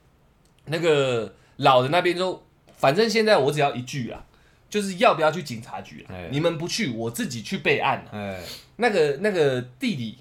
[0.66, 2.40] 那个老人那边就，
[2.76, 4.24] 反正现在我只要一句啦，
[4.70, 8.10] 就是要不要去警察局你们不去，我自己去备案啦。
[8.12, 8.38] 哎，
[8.76, 10.18] 那个那个弟弟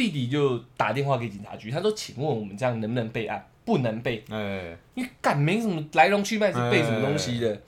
[0.00, 3.46] 弟弟就打电话给警察局，他说：“请问我们这样能不能备案？
[3.64, 7.60] 不能备，哎，因为干没什么来龙去脉是备什么东西的。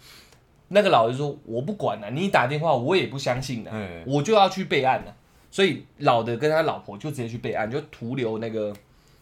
[0.68, 4.02] 那个老人说：“我不管了、你打电话我也不相信的、哎。
[4.06, 5.14] 我就要去备案了。”
[5.52, 8.74] 所以老的跟他老婆就直接去备案，就徒留那个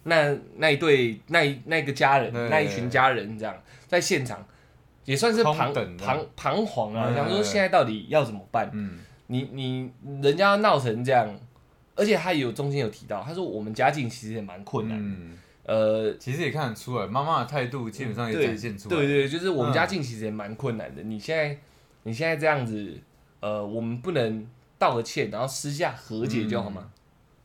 [0.05, 3.53] 那那一对那那个家人对那一群家人这样
[3.89, 4.47] 在现场，
[5.05, 8.71] 也算是彷彷彷徨啊，嗯想说现在到底要怎么办？
[8.73, 9.91] 嗯，你你
[10.23, 11.29] 人家闹成这样，
[12.01, 21.03] 而且他有中间有提到，他说我们家境其实也蛮困难，嗯，呃，其实也看得出来，妈妈的态度基本上也对展现出来，对对，就是我们嗯家境其实也蛮困难的。
[21.03, 21.59] 你现在
[22.05, 22.99] 你现在这样子，
[23.41, 24.47] 呃，我们不能
[24.79, 26.91] 道个歉，然后私下和解就好吗？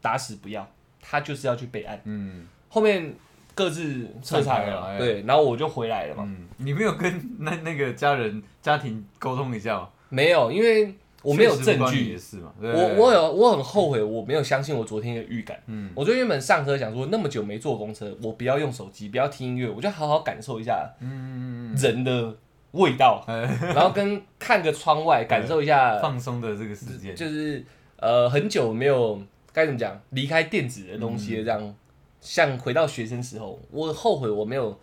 [0.02, 0.66] 打死不要，
[1.02, 2.48] 他就是要去备案，嗯。
[2.70, 3.14] 后面
[3.54, 6.24] 各自撤场了，对，然后我就回来了嘛。
[6.28, 9.90] 嗯，你没有跟那那个家人家庭沟通一下吗？
[10.10, 10.94] 没有，因为
[11.26, 12.18] 我没有证据。
[12.62, 15.60] 我我有我很后悔，我没有相信我昨天的预感。
[15.66, 15.92] 嗯。
[15.96, 22.36] 我昨天原本上车想说，那么久没坐公车，我不要用手机，不要听音乐，我就好好感受一下嗯，人的
[22.72, 23.42] 味道，哎。
[23.74, 27.66] 然后跟看个窗外，感受一下，放松的这个时间，就是
[27.98, 29.20] 呃很久没有
[29.52, 31.76] 该怎么讲，离开电子的东嗯西，这样
[32.22, 34.78] 像回到学生时候，我后悔我没有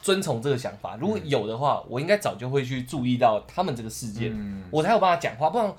[0.00, 0.96] 遵从这个想法。
[1.00, 5.72] 如果有的话，我应该早就会去注意到他们这个事件，嗯，我才有办法讲话，不然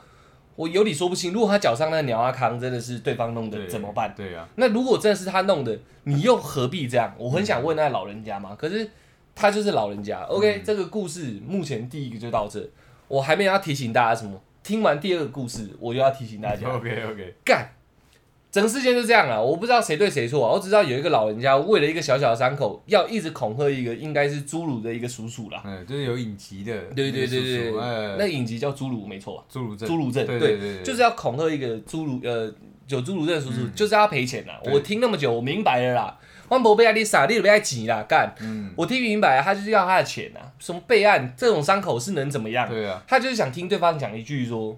[0.55, 1.31] 我有理说不清。
[1.31, 4.13] 如果他脚上那个鸟阿康真的是对方弄的，怎么办？
[4.15, 7.13] 对啊，那如果真的是他弄的，你又何必这样？
[7.17, 8.89] 我很想问那老人家嘛，可是
[9.33, 10.21] 他就是老人家。
[10.23, 12.69] OK，、这个故事目前第一个就到这，
[13.07, 14.41] 我还没有要提醒大家什么。
[14.61, 17.71] 听完第二个故事，我就要提醒大家， OK OK，干
[18.51, 25.61] 整个事件就这样了，我不知道谁对谁错啊，我只知道有一个老人家为了一个小小的伤口，要一直恐吓一个应该是侏儒的一个叔叔啦。
[25.65, 32.51] 嗯，就是有影集的，对对对对对，哎，那影集叫侏儒，没错，侏儒症，侏儒症，对对对，就是要恐吓一个侏儒，呃，
[32.87, 34.59] 有侏儒症的叔叔，嗯就是要赔钱啦。
[34.63, 36.17] 对我听那么久，我明白了啦。
[36.49, 38.33] 万博被爱丽莎，你都被爱挤啦，干！
[38.41, 40.41] 嗯，我听明白了，他就是要他的钱啊。
[40.57, 42.67] 什么备案这种伤口是能怎么样？
[42.67, 44.75] 对啊，他就是想听对方讲一句说，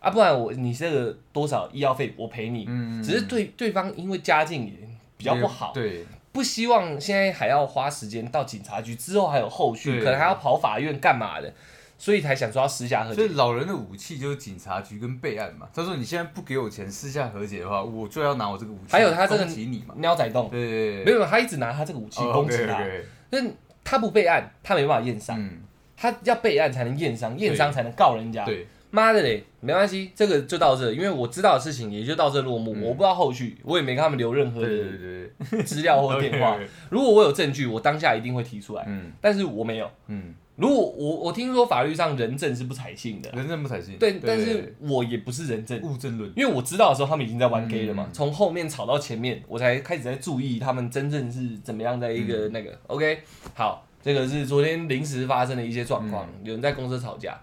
[0.00, 2.64] 啊，不然我你这个多少医药费我赔你。
[2.66, 4.72] 嗯，只是对对方因为家境也
[5.16, 11.52] 比较不好，对，不希望现在还要花时间到警察局，之后还有后续，可能还要跑法院干嘛的，
[11.98, 13.16] 所以才想说要私下和解。
[13.16, 15.68] 所以老人的武器就是警察局跟备案嘛。
[15.74, 19.94] 他说你现在不给我钱，私下和解的话，我就要拿我这个武器，还有他这个攻击你嘛。
[19.96, 22.82] 喵仔洞对对对，没有，他一直拿他这个武器哦攻击他
[23.28, 23.52] 但
[23.84, 25.60] 他不备案，他没办法验伤，嗯，
[25.96, 28.44] 他要备案才能验伤，验伤才能告人家。
[28.44, 32.82] 对，妈的嘞，没关系，这个就到这，因为我知道的事情也就到这落幕，嗯。
[32.82, 36.54] 我不知道后续，我也没跟他们留任何对对的对对， 资料或电话。
[36.56, 39.12] OK，OK，如果我有证据，我当下一定会提出来，嗯。
[39.20, 39.90] 但是我没有。
[40.08, 48.12] 嗯，如果我我听说法律上人证是不采信的，人证不采信，对，但是我也不是人证，物证论，因为我知道的时候他们已经在玩 gay 了嘛，嗯。
[48.12, 52.76] 从后面吵到前面，我才开始在注意他们真正是怎么样的一个那个。
[52.88, 53.20] OK，
[53.54, 57.38] 好，这个是昨天临时发生的一些状况，有人在公司吵架，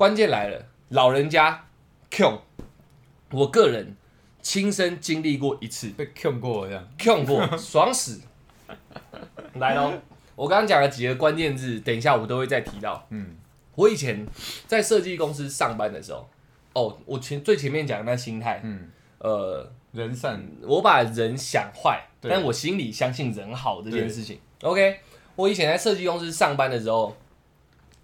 [0.00, 1.66] 关键来了，老人家
[2.10, 2.40] Q，
[3.32, 3.94] 我个人
[4.40, 5.90] 亲身经历过一次。
[5.90, 8.22] 被 Q 过这样，，Q 过 爽死，
[9.56, 9.92] 来喽。
[10.34, 13.06] 我刚刚讲了几个关键字，等一下我都会再提到。
[13.10, 13.36] 嗯。
[13.74, 14.26] 我以前
[14.66, 16.26] 在设计公司上班的时候，
[16.72, 24.40] 哦，我前最前面讲的那心态，嗯，呃，人善，我把人想坏，但我心里相信人好这件事情。
[24.62, 25.00] OK，
[25.36, 27.14] 我以前在设计公司上班的时候，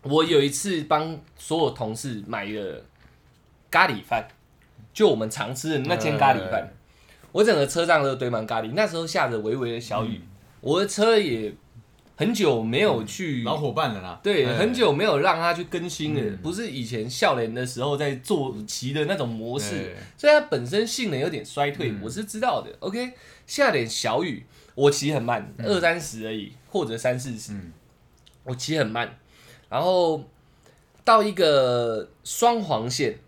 [0.09, 2.85] 我有一次帮所有同事买了
[3.71, 4.27] 咖喱饭，
[4.93, 6.69] 就我们常吃的那间咖喱饭，
[7.33, 8.73] 我整个车上都堆满咖喱。
[8.75, 10.21] 那时候下着微微的小雨，
[10.61, 11.53] 我的车也
[12.17, 14.57] 很久没有去老伙伴了啦，对，哎。
[14.57, 16.39] 很久没有让他去更新了，嗯。
[16.39, 20.03] 不是以前笑脸的时候在做骑的那种模式，哎。
[20.17, 22.01] 所以它本身性能有点衰退，嗯。
[22.03, 22.71] 我是知道的。
[22.81, 23.13] OK，
[23.47, 27.73] 下点小雨，我骑很慢，二三十而已，或者三四十，嗯。
[28.45, 29.19] 我骑很慢，
[29.77, 30.25] 然后
[31.05, 33.19] 到一个双黄线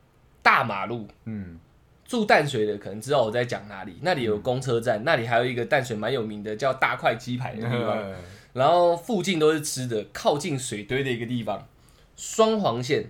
[0.43, 1.07] 大马路。
[1.27, 1.61] 嗯
[2.07, 7.99] 住淡水的可能知道我在讲哪里，那里有公车站，那里还有一个淡水蛮有名的叫大块鸡排的地方。
[7.99, 8.15] 哎
[8.55, 11.69] 然后附近都是吃的，靠近水堆的一个地方，
[12.17, 13.05] 双黄线，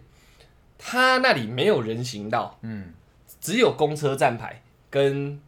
[0.76, 2.92] 它那里没有人行道，嗯，
[3.40, 5.40] 只有公车站牌跟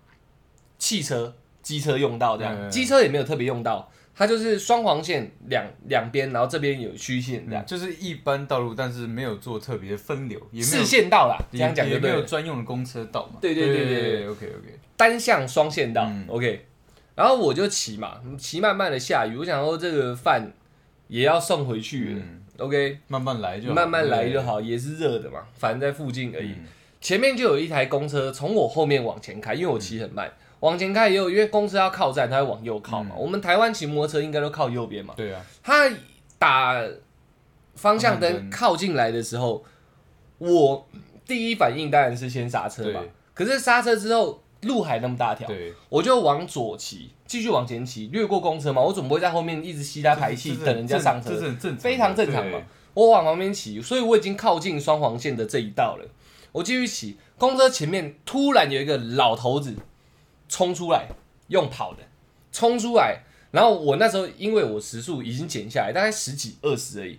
[0.78, 16.26] 汽车、机车用到这样，嗯机车也没有特别用到，它就是双黄线两两边，然后这边有虚线这样，嗯就是一般道路，但是没有做特别分流，也没四线道啦，这样讲也没有专用的公车道嘛，对对对对对，OK OK，单向双线道、嗯。
[16.28, 16.66] O k
[17.14, 20.52] 然后我就骑嘛，骑慢慢的下雨，我想说这个饭
[21.08, 26.50] 也要送回去了、嗯，o k 慢慢来就好慢慢来就，好，也是热的嘛，反正在附近而已。
[26.50, 26.66] 嗯。
[27.00, 30.30] 前面就有一台公车从我后面往前开，因为我骑很慢，
[30.60, 33.14] 往前开也有，因为公车要靠站，它会往右靠嘛。
[33.16, 35.14] 嗯我们台湾骑摩托车应该都靠右边嘛。
[35.16, 35.90] 对啊，它
[36.38, 36.80] 打
[37.74, 39.64] 方向灯靠近来的时候，
[40.38, 40.86] 我
[41.26, 43.10] 第一反应当然是先刹车嘛对。
[43.32, 48.82] 可是刹车之后，路还那么大条，对，我就往左骑，继续往前骑，略过公车嘛。
[48.82, 51.36] 我总不会在后面一直吸他排气，等人家上车这。
[51.38, 52.60] 是很正常，非常正常嘛。
[52.92, 56.06] 我往旁边骑，所以我已经靠近双黄线的这一道了。
[56.52, 59.74] 我继续骑，公车前面突然有一个老头子
[60.50, 61.06] 冲出来，
[61.46, 62.00] 用跑的
[62.52, 67.18] 冲出来，然后我那时候因为我时速已经减下来，大概十几二十而已，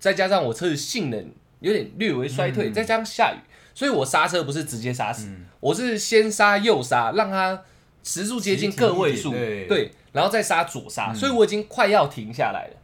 [0.00, 2.74] 再加上我车子性能有点略微衰退，嗯。
[2.74, 3.38] 再加上下雨，
[3.72, 5.46] 所以我刹车不是直接刹死，嗯。
[5.60, 7.62] 我是先刹右刹，让它
[8.02, 9.66] 时速接近个位数，对。
[9.68, 11.14] 对，然后再刹左刹，嗯。
[11.14, 12.76] 所以我已经快要停下来了。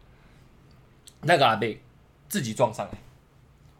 [1.23, 1.81] 那个阿贝
[2.29, 2.99] 自己撞上来，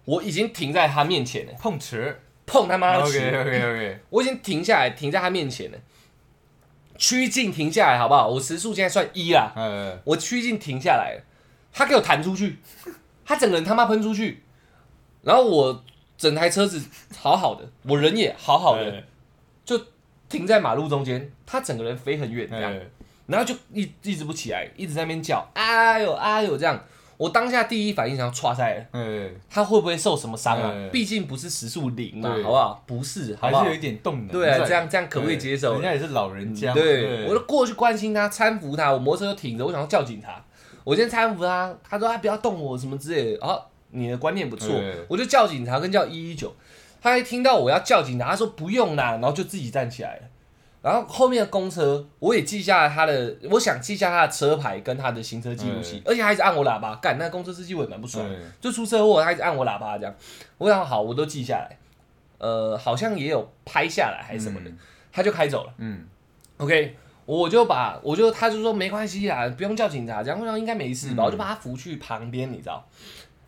[0.05, 2.17] 我已经停在他面前了，碰瓷。
[2.51, 5.77] 碰他妈的，OK，OK OK，我已经停下来，停在他面前了，
[6.99, 8.29] 趋近停下来，好不好？
[8.29, 11.23] 我时速现在算一啦，嗯，我趋近停下来了，
[11.73, 12.59] 他给我弹出去，
[13.25, 14.43] 他整个人他妈喷出去，
[15.23, 15.85] 然后我
[16.19, 16.83] 整台车子
[17.17, 19.03] 好好的，我人也好好的，呃
[19.65, 19.81] 就
[20.29, 22.81] 停在马路中间，他整个人飞很远这样，呃
[23.27, 26.83] 然后就一一直不起来，一直在那边叫，哎呦哎呦这样。
[27.19, 30.89] 我当下第一反应想要唰赛了，呃，他会不会受什么伤啊嗯？
[30.91, 32.85] 毕竟不是时速零嘛，好不好？
[32.87, 33.77] 不是，好不好还是有？
[33.77, 35.73] 一点动能，对啊，这样这样可不可以接受？
[35.75, 40.41] 人家也是老人家，对，我就过去关心他，搀扶他，我摩托车就停着，我想要叫警察，
[40.85, 43.59] 我先搀扶他，他说他不要动我什么之类的，啊，
[43.91, 44.73] 你的观念不错，
[45.09, 46.55] 我就叫警察跟叫一一九，
[47.03, 50.23] 他一听到我要叫警察，他说不用啦，然后就自己站起来了，
[50.81, 58.25] 然后后面的公车我也记下了他的，我想记下他的车牌跟他的行车记录器，而且还一直按我喇叭，干那公车司机我也蛮不爽
[58.61, 60.15] 就出车祸他一直按我喇叭这样，
[60.59, 61.79] 我想好我都记下来，
[62.39, 64.71] 呃，好像也有拍下来还是什么的，
[65.13, 65.73] 他就开走了。
[65.79, 66.07] 嗯。
[66.59, 71.27] OK，我就把我就他就说没关系啦，不用叫警察，这样我想应该没事吧，嗯。
[71.27, 72.85] 我就把他扶去旁边，你知道，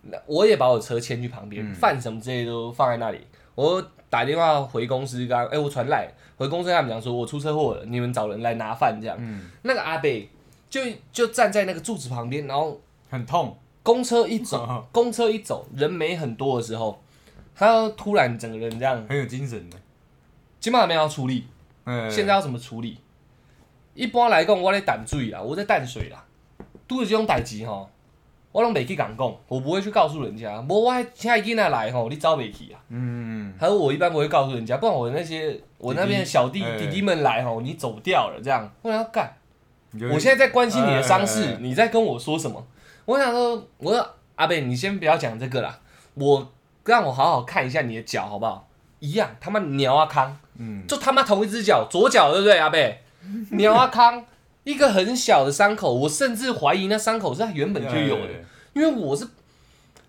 [0.02, 1.74] 那我也把我车牵去旁边，嗯。
[1.74, 3.20] 饭什么之类都放在那里。
[3.56, 6.08] 我打电话回公司，刚哎、我传来
[6.40, 9.14] 回公司，他们讲说我出车祸了，你们找人来拿饭这样。
[9.20, 10.26] 嗯，那个阿北
[10.70, 10.80] 就
[11.12, 16.98] 就站在那个柱子旁边，然后很痛，公车一走， 公车一走，人没很多的时候，
[17.54, 19.76] 他突然整个人这样，很有精神的。
[20.58, 21.44] 基本上没有要处理。
[21.84, 22.96] 嗯，现在要怎么处理？
[23.92, 26.24] 一般来讲，我在淡水啦，我在淡水啦，
[26.88, 27.90] 都是这种代志吼，
[28.52, 30.60] 我拢袂去讲讲，我不会去告诉人家。
[30.62, 32.80] 无我现在囡仔来吼，你走袂去啊。
[32.88, 39.32] 嗯，还有我一般不会告诉人家，不然我那些我那边小弟弟弟们来吼，你走掉了这样，我想要干。
[40.12, 42.64] 我现在在关心你的伤势哎，你在跟我说什么？
[43.04, 45.78] 我想说，我说阿贝，你先不要讲这个啦，
[46.14, 46.52] 我
[46.84, 48.68] 让我好好看一下你的脚好不好？
[49.00, 53.02] 一样，他妈鸟啊康，嗯，就他妈同一只脚，左脚对不对，阿贝？
[53.52, 54.24] 鸟啊康，
[54.64, 58.32] 一个很小的伤口，我甚至怀疑那伤口是他原本就有的，
[58.74, 59.26] 因为我是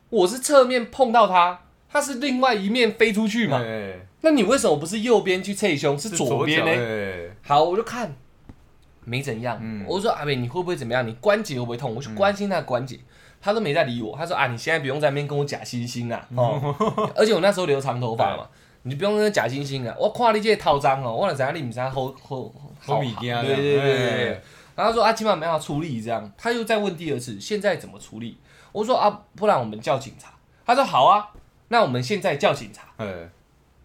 [0.10, 3.62] 我是侧面碰到他，他是另外一面飞出去嘛，
[4.22, 7.32] 那你为什么不是右边去侧胸，是左边呢？
[7.42, 8.14] 好，我就看
[9.04, 9.84] 没怎样，嗯。
[9.88, 11.08] 我就说阿伟你会不会怎么样？
[11.08, 11.96] 你关节会不会痛？
[11.96, 13.00] 我去关心他的关节，
[13.42, 14.16] 他都没在理我。
[14.16, 16.76] 他说啊，你现在不用在那边跟我假惺惺啦，哦，
[17.16, 18.48] 而且我那时候留长头发嘛，
[18.84, 19.96] 你不用跟假惺惺啊。
[20.00, 24.41] 我看你这个套装哦，我哪知道你唔知道好好好物件对对对。
[24.76, 28.38] 然后说啊，起码没有处理这样，他又再问第二次，现在怎么处理？
[28.72, 30.32] 我说啊，不然我们叫警察。
[30.65, 31.30] 他说好啊，
[31.67, 32.84] 那我们现在叫警察。
[32.98, 33.30] 哎，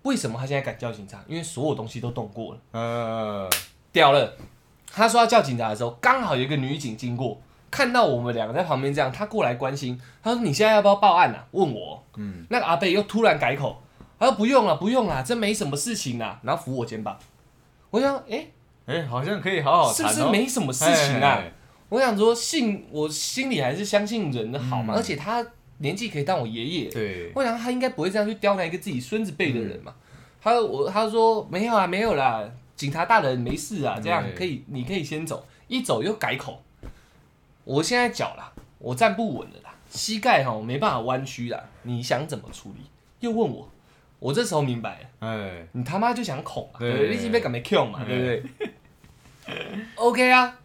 [0.03, 1.23] 为什么他现在敢叫警察？
[1.27, 2.61] 因为所有东西都动过了。
[2.73, 3.51] 嗯，
[3.93, 4.33] 屌了。
[4.89, 7.39] 他说要叫警察的时候，刚好有一个女警经过，
[7.71, 13.83] 看到我们两个在旁边这样，他过来关心，他说：“你现在要不要报案啊？”问我，嗯，那个阿贝又突然改口，
[14.19, 17.19] 他说：“不用了，不用了，这没什么事情啦。”然后扶我肩膀，
[17.91, 18.47] 我想，哎、
[18.87, 20.25] 哎，好像可以好好是不谈哦。
[20.27, 21.39] 是没什么事情啊？
[21.41, 21.53] 哎
[21.89, 24.97] 我想说，信我心里还是相信人的好嘛，嗯。
[24.97, 25.47] 而且他
[25.79, 29.95] 年纪可以当我爷爷，对，我想他应该不会这样去刁难一个自己孙子辈的人嘛。
[30.43, 32.43] 他我他说没有啊，没有啦，
[32.75, 35.47] 警察大人没事啊，这样对可以，你可以先走。
[35.69, 36.61] 一走又改口，
[37.63, 42.81] 我现在脚啦，我站不稳了啦，膝盖哈我没办法弯曲啦，你想怎么处理？
[43.21, 43.69] 又问我，
[44.19, 47.11] 我这时候明白了，哎，你他妈就想恐嘛，对对不对？
[47.11, 48.69] 你已经被赶没 Q 嘛，对对不对？
[49.97, 50.59] OK 啊，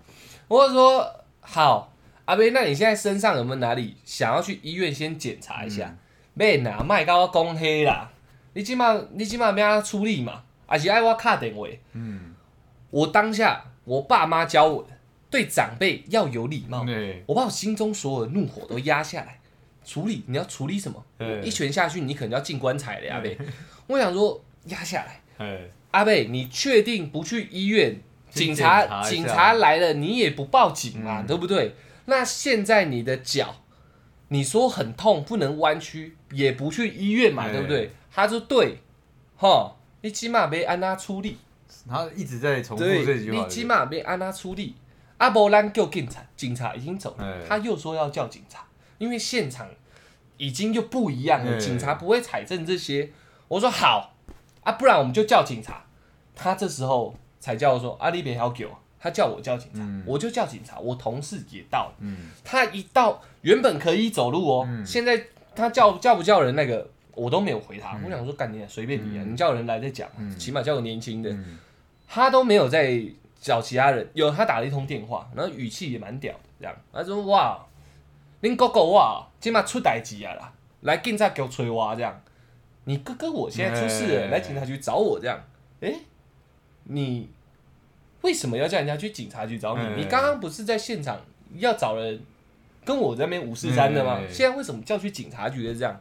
[0.48, 1.06] 我就说
[1.42, 1.94] 好，
[2.26, 5.96] 阿贝，那你现在身上有没有哪里想要去医院先检查一下？
[6.34, 8.10] 免啦，莫甲我讲黑啦，
[8.54, 10.44] 你即马你即马要安处理嘛？
[10.66, 11.68] 还是爱我卡电话？
[11.92, 12.34] 嗯，
[12.90, 14.90] 我当下我爸妈教我的，
[15.30, 16.86] 对长辈要有礼貌。
[17.26, 19.41] 我把我心中所有的怒火都压下来，
[19.84, 21.04] 处理你要处理什么？
[21.44, 23.38] 一拳下去，你可能要进棺材了，阿贝。
[23.88, 25.22] 我想说压下来。
[25.38, 28.02] 哎，阿贝，你确定不去医院？
[28.30, 31.76] 警察警察来了，你也不报警嘛，嗯对不对？
[32.06, 33.58] 那现在你的脚，
[34.30, 37.92] 你说很痛，不能弯曲，也不去医院嘛，对对不对？
[38.10, 38.78] 他说对，
[39.36, 41.38] 哈，你起码别安他出力，
[41.90, 44.76] 他一直在重复对这，句话，你起码别安他出力。
[45.18, 48.64] 阿伯兰叫警察，警察已经走了哎，他又说要叫警察，
[49.02, 49.68] 因为现场
[50.38, 53.10] 已经又不一样了，哎警察不会采证这些。
[53.48, 54.14] 我说好
[54.62, 55.84] 啊，不然我们就叫警察。
[56.36, 60.80] 他这时候才叫我说啊，你别好给我，他叫我叫警察，嗯我就叫警察。
[60.80, 65.20] 我同事也到了，嗯，他一到原本可以走路哦，嗯现在
[65.56, 67.98] 他叫叫不叫人那个我都没有回他。
[67.98, 71.32] 嗯我想说干你啊随便你啊，嗯你叫人来再讲，嗯起码叫个年轻的。
[71.32, 71.58] 嗯
[72.08, 73.02] 他都没有在
[73.40, 77.66] 找其他人，有他打了一通电话，然后语气也蛮屌的，这样他说哇，
[78.42, 82.22] 恁哥哥哇，今嘛出代志啊啦，来警察给我催我这样，
[82.86, 85.40] 你哥哥我现在出事了，哎来警察局找我这样，
[85.82, 85.96] 诶，
[86.86, 87.30] 你
[88.22, 89.84] 为什么要叫人家去警察局找你？
[89.84, 91.20] 哎你刚刚不是在现场
[91.56, 92.20] 要找人
[92.84, 94.20] 跟我在那边五四三的吗？
[94.20, 96.00] 哎现在为什么叫去警察局的这样？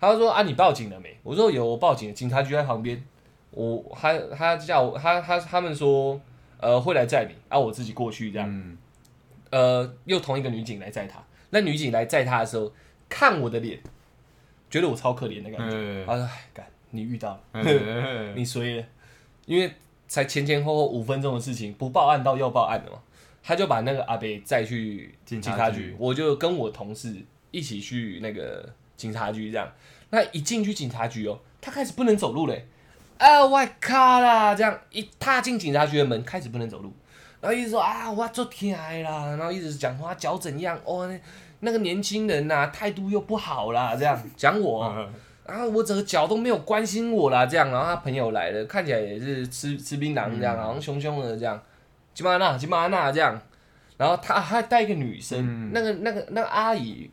[0.00, 1.16] 他就说啊，你报警了没？
[1.22, 2.08] 我说有，我报警。
[2.08, 3.02] 了，警察局在旁边。
[3.50, 6.20] 我他他叫我他他他们说
[6.58, 8.76] 呃会来载你，啊我自己过去这样，嗯。
[9.50, 11.22] 呃又同一个女警来载他，
[11.54, 12.72] 那女警来载他的时候
[13.08, 13.78] 看我的脸，
[14.68, 16.04] 觉得我超可怜的感觉，嗯。
[16.04, 18.34] 他说哎干你遇到了，嗯。
[18.34, 18.84] 你衰了，
[19.46, 19.72] 因为
[20.08, 22.98] 才前前后后五分钟的事情，不报案到要报案的嘛，
[23.40, 27.14] 他就把那个阿北载去警察局我就跟我同事
[27.52, 29.72] 一起去那个警察局这样，
[30.10, 32.66] 那一进去警察局哦，他开始不能走路嘞。
[33.16, 36.92] 啊，啊，我卡啦，这样一踏进警察局的门，开始不能走路，
[37.40, 41.08] 然后一直说啊，我做痛的啦，然后一直讲话脚怎样，哦，
[41.64, 44.84] 那那个年轻人呐、态度又不好啦，这样 讲我。
[44.96, 45.12] 嗯
[45.46, 51.62] 然后我整个脚都没有关心我啦，这样，然后他朋友来了，看起来也是吃吃槟榔这样，好像凶凶的这样，
[52.14, 53.38] 吉玛娜吉玛娜这样，
[53.98, 57.10] 然后他还带一个女生，嗯那个那个那个阿姨，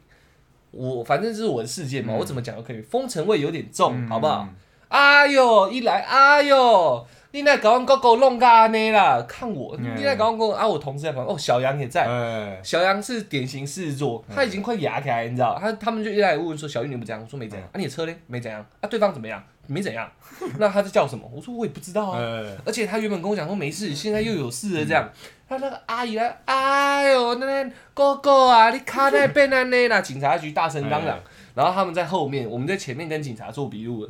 [0.72, 4.48] 我反正这是我的世界嘛，我怎么讲都可以，风尘味有点重，好不好？？
[4.88, 15.58] 哎呦，一来，哎呦，你来搞我狗狗弄噶呢啦，看我，嗯你来搞我狗啊，我同事在旁边，哦，小杨也在，哎，小杨是典型狮子座，他已经快牙起来，你知道？
[15.60, 18.16] 他他们就一来问说：“小玉你不怎样？”我说：“没怎样。”啊，你的车嘞？
[18.28, 18.60] 没怎样。
[18.82, 19.42] 啊，对方怎么样？
[19.68, 20.10] 没怎样。
[20.60, 21.24] 那他在叫什么？
[21.34, 22.20] 我说：“我也不知道啊。
[22.20, 25.10] 哎，而且他原本跟我讲说没事，现在又有事了这样。
[25.48, 30.02] 他那个阿姨来，哎呦，那那哥哥啊，你卡在被那呢啦！
[30.02, 31.22] 警察局大声嚷嚷哎，
[31.56, 34.10] 然后他们在后面，我们在前面跟警察做笔录了。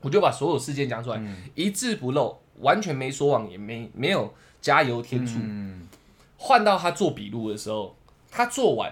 [0.00, 5.38] 我就把所有事件讲出来，嗯一字不漏，完全没说谎，也没没有加油添醋。
[5.42, 5.88] 嗯
[6.42, 7.94] 换到他做笔录的时候，
[8.30, 8.90] 他做完，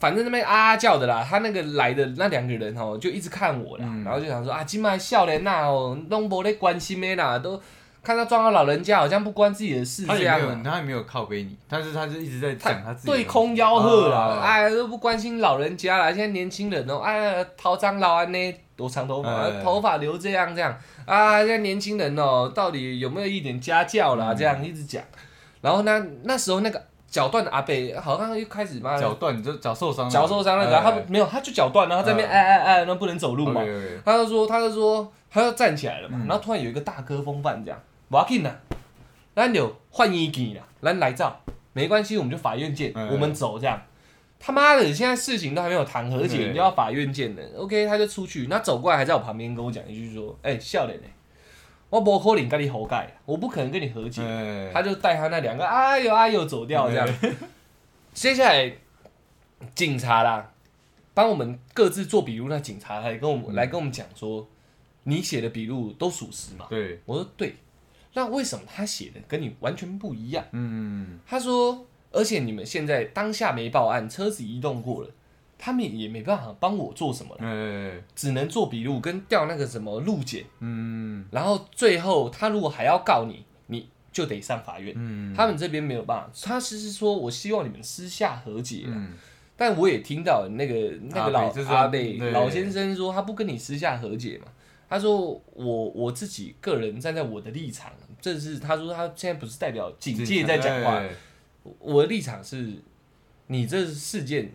[0.00, 7.60] 反正那边啊啊叫的啦，他那个来的那两个人哦，就一直看我啦，嗯然后就想说啊，今麦笑脸呐哦，拢无咧关心的啦，都
[8.02, 10.62] 看他撞到老人家，好像不关自己的事这他也没有，样啊。
[10.64, 16.06] 他也没有靠背你，但是他就一直在他讲他自己对空吆喝啦，啊哎，都不关心老人家啦。
[16.08, 21.38] 现在年轻人哦，哎，头长老安呢，多长头发，哎头发留这样这样啊。
[21.38, 24.32] 现在年轻人哦，到底有没有一点家教啦？
[24.32, 25.02] 嗯这样一直讲。
[25.62, 33.62] 然后呢，那时候那个脚断的阿贝好像又开始嘛，脚断，就脚受伤了，脚受伤那个，哎他没有，他就脚断了，他在那边嗯哎哎哎，那不能走路嘛。
[34.04, 38.54] 他就说，他就说，他要站起来了嘛，嗯然后突然有一个大哥风范这样，不要紧啦，
[39.34, 41.34] 咱就换衣件啦，咱来照，
[41.72, 43.80] 没关系，我们就法院见，嗯我们走这样。
[44.46, 47.52] 他妈的，现在事情都还没有谈和解，你就要法院见人。
[47.56, 51.08] OK，他就出去，那走过来还在我旁边跟我讲一句说，哎、笑脸呢，
[51.90, 54.22] 我不可能跟你和解，我不可能跟你和解。
[54.22, 57.08] 哎他就带他那两个哎呦哎呦走掉这样。
[58.14, 58.72] 接下来
[59.74, 60.52] 警察啦，
[61.12, 64.46] 帮我们各自做笔录，那警察来跟我们、来跟我们讲说，
[65.02, 66.66] 你写的笔录都属实嘛？
[66.70, 67.56] 对，我说对。
[68.14, 70.44] 那为什么他写的跟你完全不一样？
[70.52, 71.84] 嗯，他说，
[72.16, 75.10] 而且你们现在当下没报案，车子移动过了，
[75.58, 81.24] 他们也没办法帮我做什么了，哎，只能做笔录跟调那个什么路检，嗯。
[81.30, 84.94] 然后最后他如果还要告你，你就得上法院。
[84.96, 89.12] 嗯，他们这边没有办法，他是是说我希望你们私下和解啦，嗯。
[89.58, 94.46] 但我也听到那个那个老阿贝老先生说他不跟你私下和解嘛，
[94.88, 97.90] 他说我我自己个人站在我的立场，
[98.20, 101.08] 这是他说他现在不是代表警界在讲话，哎
[101.78, 102.74] 我的立场是，
[103.48, 104.52] 你这事件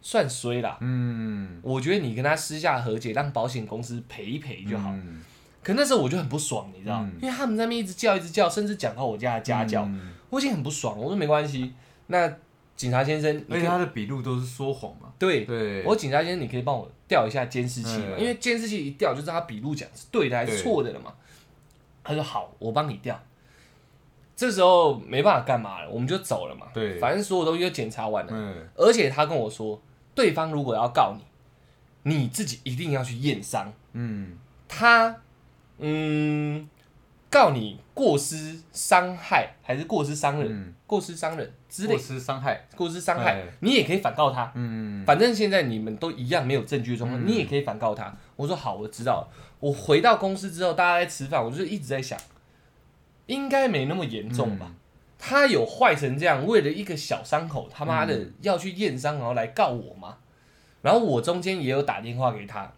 [0.00, 4.90] 算衰啦，嗯，我觉得你跟他私下和解，让保险公司赔一赔就好。
[4.90, 5.22] 嗯
[5.62, 11.72] 可那时候我就很不爽，你知道，嗯因为他们在那边一直叫一直叫，甚至讲到我家的家教，嗯我已经很不爽，我说没关系，
[12.06, 12.32] 那
[12.76, 21.12] 警察先生，你可以而且他的笔录都是说谎嘛，对，对，我说警察先生，你可以帮我调一下监视器嘛，嗯因为监视器一调就知道他笔录讲是对的还是对错的了嘛。
[22.04, 23.20] 他说好，我帮你调。
[24.36, 26.66] 这时候没办法干嘛了，我们就走了嘛。
[26.74, 29.80] 对反正所有东西都检查完了，嗯而且他跟我说，
[30.14, 31.16] 对方如果要告
[32.04, 33.72] 你，你自己一定要去验伤。
[33.94, 35.16] 嗯他
[35.78, 36.68] 嗯
[37.30, 44.52] 告你过失伤害还是过失伤人、嗯，过失伤人之类过，失伤害，过失伤害哎，你也可以反告他。
[44.54, 48.14] 嗯反正现在你们都一样没有证据的状况，嗯你也可以反告他。
[48.36, 49.28] 我说好，我知道了。
[49.60, 52.18] 我回到公司之后，大家在吃饭，我就一直在想，
[53.26, 54.72] 应该没那么严重吧？
[55.18, 60.18] 他有坏成这样，为了一个小伤口，他妈的嗯要去验伤，然后来告我吗？
[60.82, 62.70] 然后我中间也有打电话给他，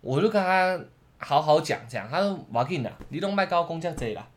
[0.00, 0.78] 我就跟他
[1.18, 4.28] 好好讲讲，他说无要紧啦，你拢卖高公遮济啦，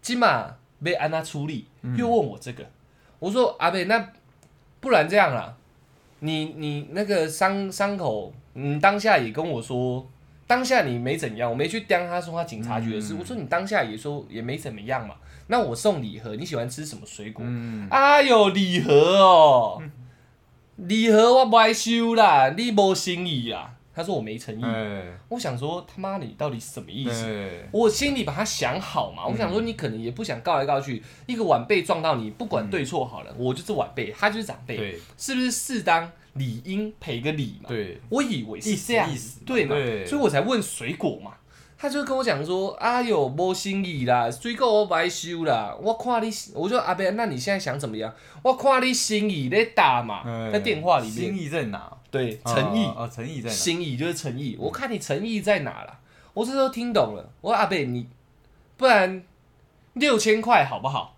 [0.00, 1.66] 今嘛要安他出力，
[1.96, 2.64] 又问我这个，
[3.18, 4.12] 我说阿贝那
[4.80, 5.56] 不然这样啦，
[6.20, 10.06] 你你那个伤伤口，你当下也跟我说，
[10.48, 13.18] 当下你没怎样，我没去刁他说他警察局的事，嗯。
[13.20, 15.14] 我说你当下也说也没怎么样嘛，
[15.46, 17.44] 那我送礼盒，你喜欢吃什么水果？
[17.46, 17.86] 嗯。
[17.90, 19.82] 哎呦，礼盒哦，
[20.76, 23.74] 礼盒我不爱收啦，你无心意啊。
[23.94, 25.02] 他说我没诚意，哎。
[25.28, 27.26] 我想说他妈你到底什么意思？
[27.26, 27.68] 哎。
[27.72, 37.68] 我心里把他想好嘛，我想说你可能也不想告来告去，一个晚辈撞到你，不管对错好了，我就是晚辈，他就是长辈，是不是适当理应赔个礼嘛？
[37.68, 39.74] 对，我以为是这样意思嘛对嘛？
[39.74, 41.32] 对所以我才问水果嘛。
[41.80, 45.76] 他就跟我讲说：“哎呦，无心意啦，水果我不爱收啦。
[45.80, 48.12] 我看你，我就阿伯，那你现在想怎么样？
[48.42, 51.96] 我看你心意在打嘛，哎在电话里面心，意在哪？
[52.10, 53.54] 对，诚意，啊，啊诚意在哪？
[53.54, 54.56] 心意就是诚意。
[54.58, 56.00] 我看你诚意在哪啦？
[56.34, 58.08] 我这时候听懂了，我说阿贝你，
[58.76, 59.22] 不然
[59.92, 61.14] 六千块好不好？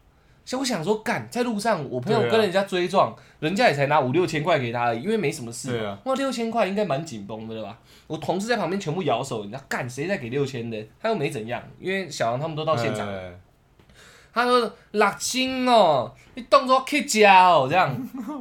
[0.51, 5.79] 所以我想说，干在路上，我朋友跟人家追撞，人家也才拿五六千块给他而已，因为没什么事嘛。
[5.79, 7.79] 对啊哇，六千块应该蛮紧绷的了吧？
[8.09, 10.85] 我同事在旁边全部摇手，你知道干谁在给六千的？
[11.01, 13.09] 他又没怎样，因为小王他们都到现场。
[13.09, 13.33] 哎
[14.33, 17.97] 他说六千哦，你动作去加哦，这样，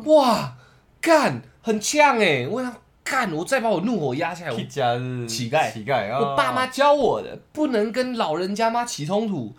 [0.05, 0.55] 哇，
[0.99, 2.47] 干很呛哎！
[2.47, 6.19] 我想干，我再把我怒火压下来，我一家是乞丐乞丐啊！
[6.19, 9.55] 我爸妈教我的，不能跟老人家妈起冲突。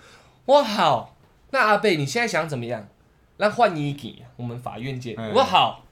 [0.46, 1.14] 我好，
[1.50, 2.88] 那阿贝你现在想怎么样？
[3.38, 5.16] 那换你给，我们法院见。
[5.16, 5.84] 我说好，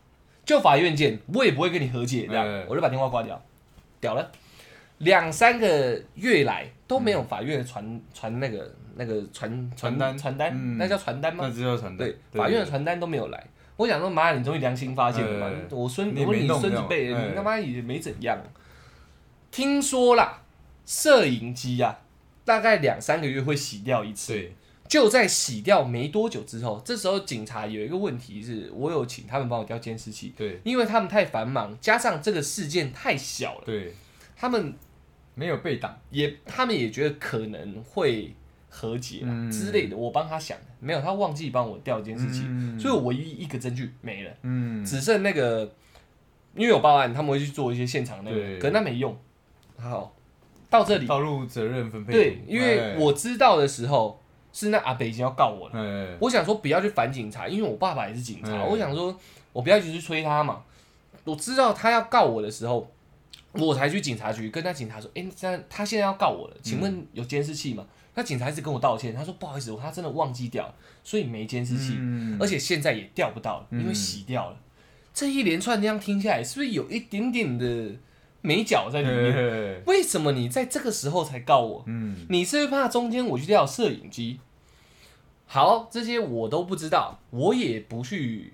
[0.44, 3.40] 就法院见，我也不会跟你和解这样，嗯我就把电话挂掉，
[4.00, 4.30] 屌了。
[4.98, 11.76] 两三个月来都没有法院传传那个那个传传单传单，嗯那叫传单吗那？
[11.76, 13.46] 传单对，法院的传单都没有来。
[13.76, 15.46] 我想说，妈，你终于良心发现了嘛？
[15.50, 18.36] 嗯我孙，我你孙子辈，嗯你他妈也没怎样。
[19.50, 20.42] 听说啦，
[20.84, 22.00] 摄影机啊，
[22.44, 24.50] 大概两三个月会洗掉一次。
[24.88, 30.60] 对，就在洗掉没多久之后，这时候警察有一个问题是，我有请他们帮我调监视器，对。
[30.64, 33.94] 因为他们太繁忙，加上这个事件太小了，对，
[34.34, 34.74] 他们
[35.34, 38.34] 没有被挡，也他们也觉得可能会
[38.68, 39.50] 和解啦嗯。
[39.50, 39.96] 之类的。
[39.96, 42.78] 我帮他想的，没有，他忘记帮我调监视器，嗯。
[42.78, 45.72] 所以我唯一一个证据没了，嗯，只剩那个，
[46.54, 49.16] 因为有报案，他们会去做一些现场那个，可是那没用。
[49.76, 50.14] 好，
[50.68, 54.20] 到这里，道路责任分配对，因为我知道的时候
[54.52, 55.74] 是那阿北已经要告我了。
[55.74, 58.50] 哎，我想说不要去反警察，因为我爸爸也是警察。
[58.50, 59.14] 嗯我想说，
[59.52, 60.62] 我不要一直去催他嘛。
[61.24, 62.90] 我知道他要告我的时候，
[63.52, 67.84] 我才去警察局跟那警察说：“哎、这样他现在要告我了，请问有监视器吗？”
[68.14, 70.74] 那警察一直跟我道歉，他说：“不好意思，我他真的忘记掉了，
[71.04, 74.56] 所以没监视器，嗯而且现在也调不到了，因为嗯洗掉了。
[75.14, 77.92] 这一连串这样听下来，是不是有一点点的
[78.40, 79.34] 美角在里面？
[79.34, 81.84] 面，为什么你在这个时候才告我？
[81.86, 84.40] 嗯，你是不是怕中间我去掉摄影机？
[85.46, 88.52] 好，这些我都不知道，我也不去，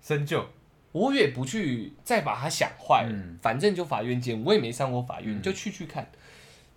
[0.00, 0.46] 深究，
[0.92, 3.10] 我也不去再把它想坏了。
[3.10, 6.10] 嗯反正就法院见，我也没上过法院，嗯就去去看。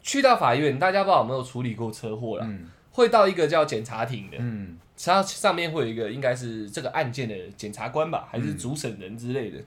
[0.01, 2.45] 去到法院，大家不知道有没有处理过车祸了？
[2.45, 9.59] 嗯会到一个叫检察庭的，嗯它上面会有一个应该是这个案件的检察官吧，还是主审人之类的。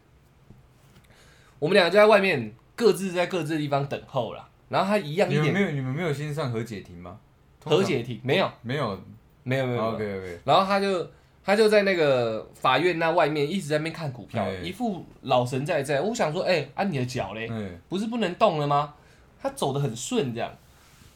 [1.60, 4.48] 我们两个就在外面各自在各自的地方等候了。
[4.70, 7.18] 然后他一样一点你们没有你们没有先上和解庭吗？
[7.62, 8.98] 和解庭没有，没有
[9.42, 9.88] 没有没有没有。
[9.90, 11.06] ，OK OK，然后他就
[11.44, 16.00] 他就在那个法院那外面一直在那边看股票，哎一副老神在在。
[16.00, 18.94] 我想说，哎、按、你的脚嘞，嗯不是不能动了吗？
[19.42, 20.50] 他走得很顺这样，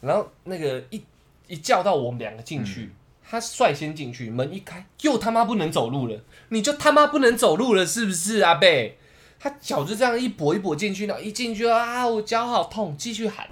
[0.03, 1.03] 然后那个一
[1.47, 2.91] 一叫到我们两个进去，
[3.23, 8.99] 他率先进去，门一开，又他妈不能走路了，你就他妈不能走路了是不是阿贝？
[9.39, 13.49] 他脚就这样一跛一跛进去，然后一进去啊，我脚好痛，继续喊。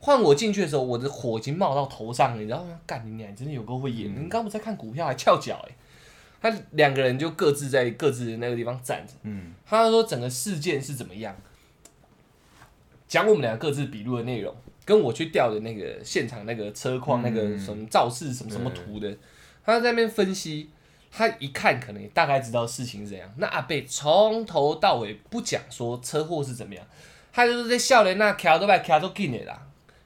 [0.00, 2.80] 换我进去的时候，我的火已经冒到头上了，你知道吗？
[2.86, 4.24] 干你娘，你真的有够会演！
[4.24, 5.74] 你刚不在看股票，还翘脚哎、
[6.40, 9.14] 他两个人就各自在各自的那个地方站着。
[9.24, 11.36] 嗯他说整个事件是怎么样，
[13.08, 14.54] 讲我们俩各自笔录的内容，
[14.84, 19.16] 跟我去调的那个现场那个车况、嗯那个什么肇事什么什么图的，
[19.64, 20.70] 他在那边分析，
[21.10, 23.28] 他一看可能也大概知道事情是怎样。
[23.36, 26.84] 那阿贝从头到尾不讲说车祸是怎么样，
[27.32, 29.60] 他就是在笑脸那桥都把桥都紧的啦。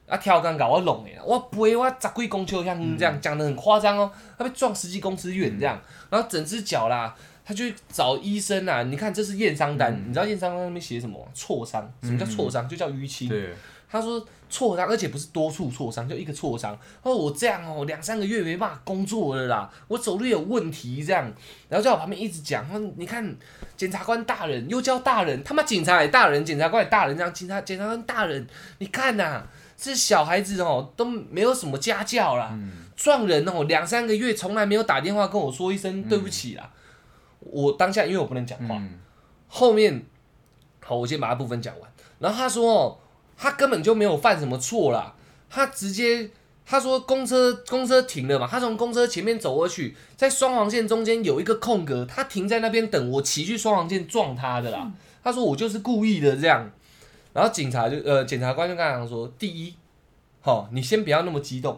[0.05, 8.83] 啊，挑杆搞我弄的啦，我背我十几公尺像这样讲的很夸张哦，他被撞十几公尺远这样，然后整只脚啦，他去找医生啊。
[8.83, 11.31] 你看这是验伤单，你知道验伤单上面写什么吗？
[11.33, 12.67] 挫伤，什么叫挫伤？
[12.67, 13.29] 就叫淤青。
[13.93, 16.75] 对，他说挫伤，而且不是多处挫伤，就一个挫伤。
[17.03, 21.31] 哦，我这样哦，两三个月没办法工作了啦，我走路有问题这样。
[21.69, 23.35] 然后在我旁边一直讲，说你看
[23.77, 28.47] 检察官大人又叫大人，他妈警察也大人，检察官也大人，这样警察检察官大人，
[28.79, 29.45] 你看呐、
[29.77, 32.57] 这小孩子哦都没有什么家教啦，
[32.95, 36.69] 撞人哦两三个月从来没有打电话跟我说一声对不起啦。
[37.39, 38.99] 我当下因为我不能讲话，嗯
[39.47, 40.03] 后面
[40.79, 41.91] 好，我先把他部分讲完。
[42.19, 42.97] 然后他说哦，
[43.43, 45.13] 他根本就没有犯什么错啦，
[45.49, 46.29] 他直接
[46.65, 54.89] 他说公车公车停了嘛，他从公车前面走过去，在双黄线中间有一个空格，他停在那边等我骑去双黄线撞他的啦。
[55.21, 56.71] 他说我就是故意的这样。
[57.33, 59.75] 然后警察就呃检察官就跟他讲说，第一，
[60.39, 61.77] 好，你先不要那么激动，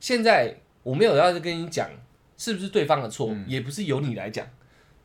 [0.00, 1.88] 现在我没有要跟你讲
[2.36, 4.44] 是不是对方的错，嗯也不是由你来讲。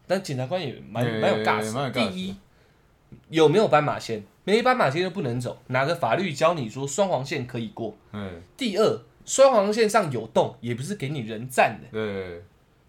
[0.08, 1.78] 但检察官也蛮蛮有尬蛮有死。
[1.78, 2.36] guts 第一，
[3.30, 4.24] 有没有斑马线？
[4.46, 5.58] 没斑马线就不能走。
[5.68, 7.98] 哪个法律教你说双黄线可以过？
[8.14, 11.90] 嗯第二，双黄线上有洞，也不是给你人站的。
[11.92, 12.44] 对，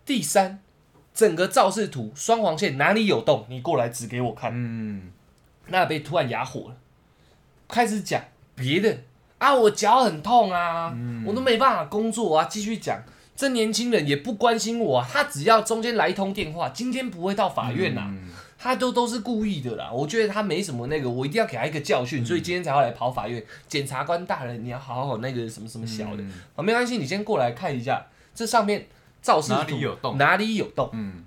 [0.05, 0.61] 第三，
[1.13, 4.53] 整个肇事图双黄线哪里有洞，你过来指给我看。
[4.55, 5.11] 嗯
[5.69, 6.77] 那被突然哑火了，
[7.67, 8.23] 开始讲
[8.55, 8.99] 别的
[9.39, 12.45] 啊，我脚很痛啊，嗯我都没办法工作啊。
[12.45, 13.03] 继续讲，
[13.35, 18.26] 这年轻人也不关心我、啊，他只要中间来一通电话，今天不会到法院呐、啊嗯
[18.67, 19.91] 他都都是故意的啦。
[19.93, 23.43] 我觉得他没什么那个，我一定要给他一个教训，所以今天才要来跑法院。
[23.69, 26.33] 检察官大人，你要好好那个什么什么小的，嗯。
[26.57, 28.87] 啊，没关系，你先过来看一下，这上面
[29.23, 30.19] 肇事哪图里有洞？
[30.19, 30.91] 哪里有洞？
[30.93, 31.25] 嗯。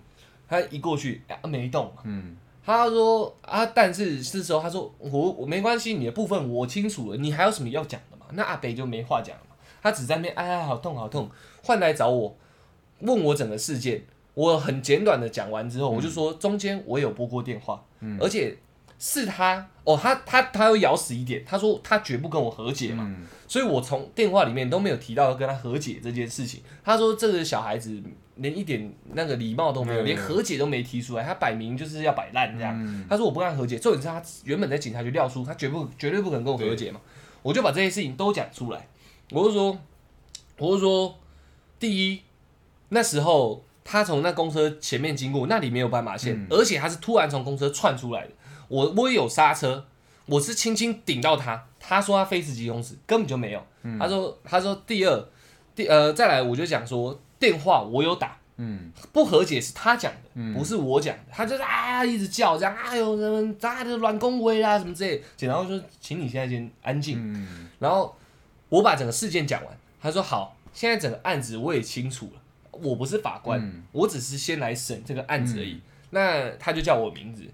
[0.48, 2.36] 他一过去啊没洞，嗯。
[2.66, 8.26] 他说啊，但是是时候他说我我没关系，你的部分我清楚了，你还有什么要讲的嘛？
[8.34, 11.30] 那阿北就没话讲了嘛，他只在那边哎呀好痛好痛，
[11.64, 12.36] 换来找我
[13.00, 14.04] 问我整个事件，
[14.40, 18.18] 我很简短的讲完之后，我就说中间我有拨过电话，嗯。
[18.22, 18.56] 而且
[18.98, 23.26] 是他哦，他他他又咬死一点，他说他绝不跟我和解嘛，嗯。
[23.50, 26.62] 所以我从电话里面都没有提到要跟他和解这件事情。
[26.86, 28.02] 他说这个小孩子
[28.36, 32.74] 连一点那个礼貌都没有，嗯连和解都没提出来，他摆明就是要摆烂这样。
[32.82, 33.06] 嗯。
[33.10, 37.02] 他说我不跟他和解，重点是他原本在警察局撂书，他绝不绝对不可能跟我和解嘛。
[37.42, 38.88] 我就把这些事情都讲出来，
[39.32, 39.78] 我就说，
[40.58, 41.20] 我就说，
[41.78, 42.22] 第一，
[42.90, 48.30] 那时候他从那公车前面经过，那里没有斑马线，嗯而且他是突然从公车窜出来的，
[48.68, 49.84] 我我也有刹车，
[50.28, 53.66] 我是轻轻顶到他，他说他非死即公死，根本就没有。
[53.82, 55.26] 嗯他说他说第二，
[55.74, 61.24] 第呃再来我就讲说电话我有打，嗯不和解是他讲的，嗯不是我讲的。
[61.32, 65.24] 他就是啊一直叫这样，哎呦什么咋的乱恭维啦什么之类的。
[65.36, 67.18] 检察官说，请你现在先安静。
[67.20, 68.16] 嗯然后
[68.70, 72.42] 我把整个事件讲完，他说好，现在整个案子我也清楚了，
[72.82, 73.84] 我不是法官，嗯。
[73.92, 75.80] 我只是先来审这个案子而已。
[76.12, 77.46] 那他就叫我名字，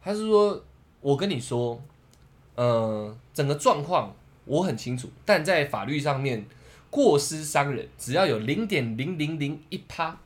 [0.00, 0.64] 他是说，
[1.00, 1.80] 我跟你说，
[2.56, 4.14] 呃，整个状况
[4.44, 6.44] 我很清楚，但在法律上面，
[6.90, 10.18] 过失伤人只要有零点零零零一趴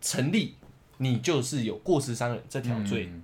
[0.00, 0.54] 成立，
[0.98, 3.22] 你就是有过失伤人这条罪，嗯。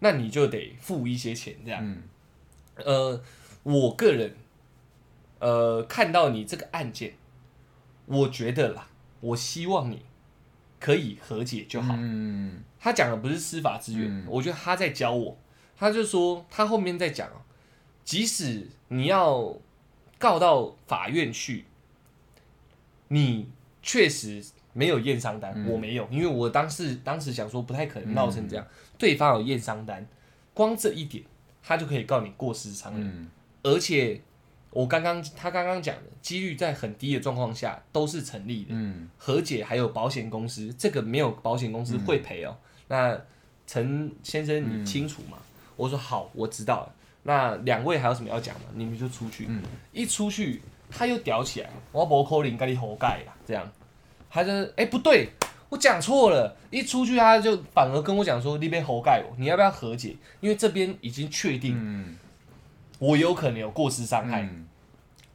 [0.00, 1.80] 那你就得付一些钱这样。
[1.82, 2.02] 嗯。
[2.76, 3.22] 呃，
[3.62, 4.34] 我个人，
[5.38, 7.14] 呃，看到你这个案件，
[8.06, 8.88] 我觉得啦，
[9.22, 10.02] 我希望你
[10.78, 11.94] 可以和解就好。
[11.96, 15.38] 嗯他讲的不是司法资源，嗯我觉得他在教我。
[15.74, 17.42] 他就说他后面在讲哦，
[18.04, 19.56] 即使你要
[20.18, 21.64] 告到法院去，
[23.08, 23.48] 你
[23.82, 28.66] 确实没有验伤单，嗯我没有，因为我当时当时想说不太可能闹成这样，
[28.98, 30.06] 对方有验伤单，
[30.54, 31.24] 光这一点
[31.62, 33.06] 他就可以告你过失伤人。
[33.06, 33.30] 嗯
[33.64, 34.20] 而且
[34.72, 42.56] 我刚刚他刚刚讲的几率在很低的状况下都是成立的，嗯和解还有保险公司，这个没有保险公司会赔哦。
[42.88, 43.16] 那
[43.66, 45.36] 陈先生你清楚吗？
[45.76, 46.92] 我说好，我知道了。
[47.22, 48.62] 那两位还有什么要讲吗？
[48.74, 49.62] 你们就出去，嗯
[49.92, 50.60] 一出去
[50.90, 53.70] 他又屌起来，我不可能跟你活盖啦，这样，
[54.28, 55.28] 他就哎、不对。
[55.68, 60.14] 我讲错了，一出去他就反而跟我讲说：“你别活盖我，你要不要和解？
[60.40, 62.14] 因为这边已经确定嗯
[63.02, 64.64] 我有可能有过失伤害，嗯。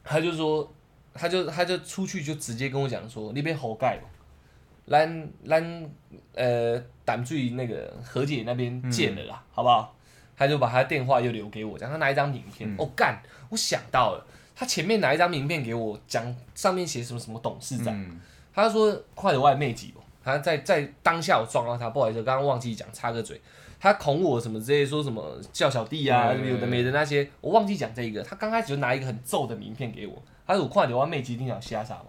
[0.02, 0.72] 他就说，
[1.12, 4.08] 他就他就出去就直接跟我讲说，你别猴盖哦，
[4.88, 5.90] 咱咱
[6.34, 9.94] 呃胆罪那个和解那边见了啦，好不好？
[10.34, 12.76] 他就把他电话又留给我，讲他拿一张名片，嗯。
[12.78, 18.18] 哦干，我想到了，他前面拿一张名片给我，讲上面写什么什么董事长，嗯。
[18.54, 23.38] 他说快点外妹几哦，他在在当下我撞到他，不好意思，刚刚忘记讲，插个嘴。
[23.80, 28.22] 他恐我什么之类，说什么叫小弟啊，有的没的那些，我忘记讲这一个。
[28.22, 32.06] 他刚开始就拿一个很皱的名片给我，他说我看到我妹一定要瞎啥嘛？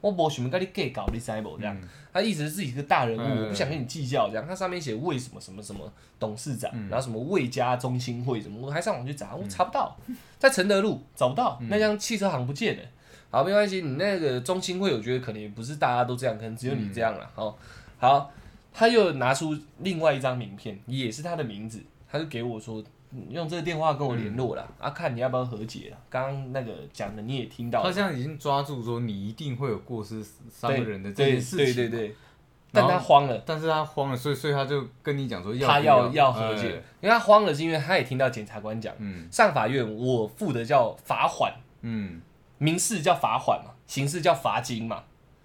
[0.00, 1.76] 我不想要跟你计较，你知无这样？
[2.12, 4.44] 他意思是自己是个大人物，嗯我不想跟你计较这样。
[4.44, 5.80] 他上面写为什么什么什么
[6.18, 9.96] 董事长，嗯然后什么魏家中心会什么，我还上网去查，我查不到，
[10.40, 12.82] 在承德路找不到，那辆汽车行不见了。
[13.30, 17.30] 好，没关系，你那个中心会，我觉得可能也不是大家都这样，可能只有你这样了。
[17.34, 17.56] 好，
[17.98, 18.30] 好，
[18.72, 22.82] 他又拿出另外一张名片，也是他的名字，他就给我说。
[23.14, 25.96] 嗯用这个电话跟我联络了、啊，看你要不要和解了。
[26.08, 32.16] 刚刚那个讲的你也听到了，他现在已经抓住说你一定会有过失伤人的这件事情，对对对，然
[32.72, 39.28] 但他慌了，但是他慌了，所以所以他就跟你讲说要不他要要要和解，因为他慌了，是因为他也听到检察官讲，嗯。
[39.30, 41.52] 上法院我付的叫罚款，
[41.82, 42.22] 嗯。
[42.56, 45.04] 民事叫罚款嘛，刑事叫罚金嘛，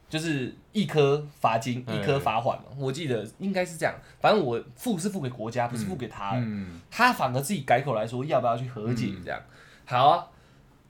[0.10, 6.80] 就是一颗罚金，嗯一颗罚款嘛，我记得应该是这样，反正我付是付给国家，不是付给他的，嗯。
[6.90, 9.40] 他反而自己改口来说要不要去和解嗯这样。
[9.86, 10.28] 好啊，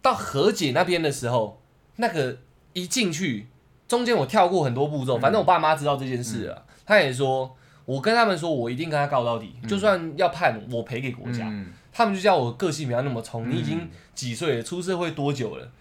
[0.02, 1.62] 到和解那边的时候，
[1.98, 2.38] 那个
[2.74, 3.48] 一进去，
[3.88, 7.56] 中间我跳过很多步骤，反正我爸妈知道这件事了，他也说。
[7.88, 11.48] 我跟他们说，我一定跟他告到底，就算要判，我赔给国家。
[11.48, 11.72] 嗯。
[11.94, 15.72] 他们就叫我个性不要那么冲，你已经几岁了，出社会多久了？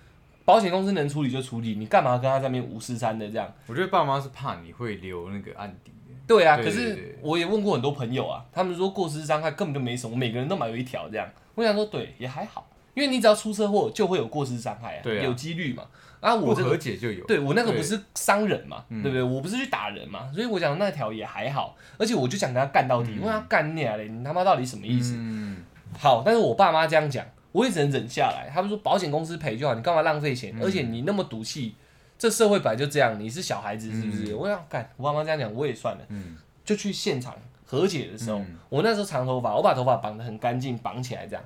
[0.46, 3.52] 保险公司能处理就处理，你干嘛跟他在那边五四三的这样？
[3.66, 11.28] 我觉得爸妈是怕你会留那个案底的，对啊，可是我也问过很多朋友啊，他们说过失伤害根本就没什么，每个人都买有一条这样。
[11.56, 15.82] 我想说，对，也还好，因为你只要出车祸就会有过失伤害啊，有几率嘛。
[16.20, 17.24] 啊，我不和这个解就有。
[17.26, 19.22] 对我那个不是伤人嘛，嗯对不对？
[19.22, 25.14] 我不是去打人嘛，所以我讲那条也还好，而且我就想跟他干到底，嗯问他干你啊嘞，你他妈到底什么意思？
[25.16, 25.58] 嗯，
[25.98, 27.24] 好，但是我爸妈这样讲，
[27.56, 28.50] 我也只能忍下来。
[28.52, 30.52] 他们说保险公司赔就好，你干嘛浪费钱？
[30.56, 31.74] 嗯而且你那么赌气，
[32.18, 34.32] 这社会本来就这样，你是小孩子是不是？
[34.32, 37.34] 嗯我想干，我爸妈这样讲我也算了，嗯就去现场
[37.64, 41.42] 和解的时候，嗯我那时候长头发，我把头发绑得很干净，绑起来这样。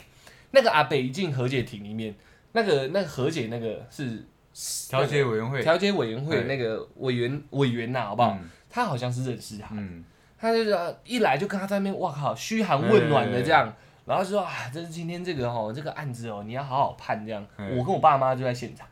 [0.50, 2.12] 那个阿北一进和解庭里面，
[2.52, 4.26] 那个那个和解那个是
[4.88, 8.36] 调解委员会，调解委员会那个委员委员呐、好不好？
[8.40, 10.04] 嗯他好像是认识他，嗯，
[10.38, 13.74] 他就说一来就跟他在那边，哇靠，嘘寒问暖的这样，
[14.05, 17.46] 然后就说啊，这是今天这个哦，这个案子哦，你要好好判这样。
[17.57, 17.76] 嗯。
[17.76, 18.86] 我跟我爸妈就在现场，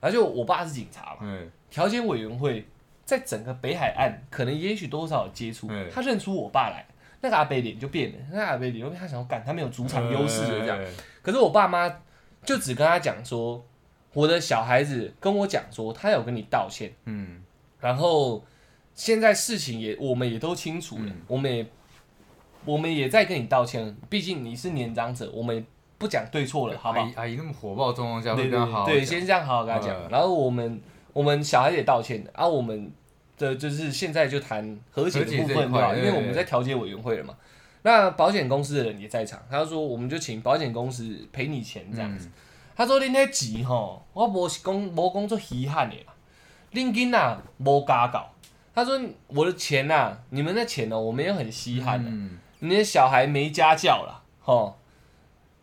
[0.00, 1.50] 然后就我爸是警察嘛，嗯。
[1.70, 2.66] 调解委员会
[3.04, 6.84] 在整个北海岸可能也许多少有接触嗯，他认出我爸来，
[7.20, 10.76] 那个阿北脸就变了，那个阿北脸就变，他想要干，他没有主场优势就这样。
[10.80, 10.94] 嗯。
[11.22, 11.88] 可是我爸妈
[12.44, 13.64] 就只跟他讲说，
[14.12, 16.92] 我的小孩子跟我讲说，他有跟你道歉。
[17.04, 17.42] 嗯。
[17.78, 18.44] 然后
[18.94, 21.20] 现在事情也我们也都清楚了，嗯。
[21.26, 21.64] 我们也
[22.64, 25.64] 我们也在跟你道歉，毕竟你是年长者，我们
[25.98, 27.26] 不讲对错了，好不好阿？
[27.26, 29.96] 姨那么火爆状况下，对对对，先这样好好跟他讲。
[29.96, 30.80] 嗯然后我们
[31.12, 32.92] 我们小孩子也道歉的，啊，我们
[33.38, 35.94] 的就是现在就谈和解的部分对吧？
[35.94, 37.34] 因为我们在调解委员会了嘛。
[37.82, 42.26] 那保险公司的人也在场，他就说我们就请保险公司赔你钱这样子。
[42.28, 42.32] 嗯
[42.76, 46.14] 他说：“恁那急吼，我无是讲无讲做稀罕的啦，
[46.72, 48.26] 恁囡仔无家教。”
[48.74, 48.98] 他说
[49.28, 54.78] ：“我的钱呐、你们的钱哦、我没有很稀罕的、嗯你的小孩没家教了，吼。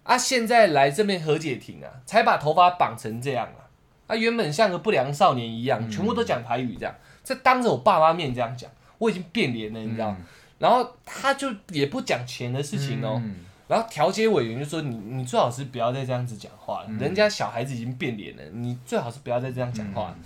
[0.03, 3.67] 啊，现在来这边和解庭啊，才把头发绑成这样啊，
[4.07, 5.91] 啊，原本像个不良少年一样，嗯。
[5.91, 10.11] 全部都讲台语这样，在当着我爸妈面这样讲，我已经变脸了，你知道。
[10.11, 10.23] 嗯。
[10.59, 13.35] 然后他就也不讲钱的事情哦、嗯。
[13.67, 16.97] 然后调解委员就说你你最好是不要再这样子讲话了，嗯。
[16.99, 20.15] 人家小孩子已经变脸了，你最好是不要再这样讲话。
[20.17, 20.23] 嗯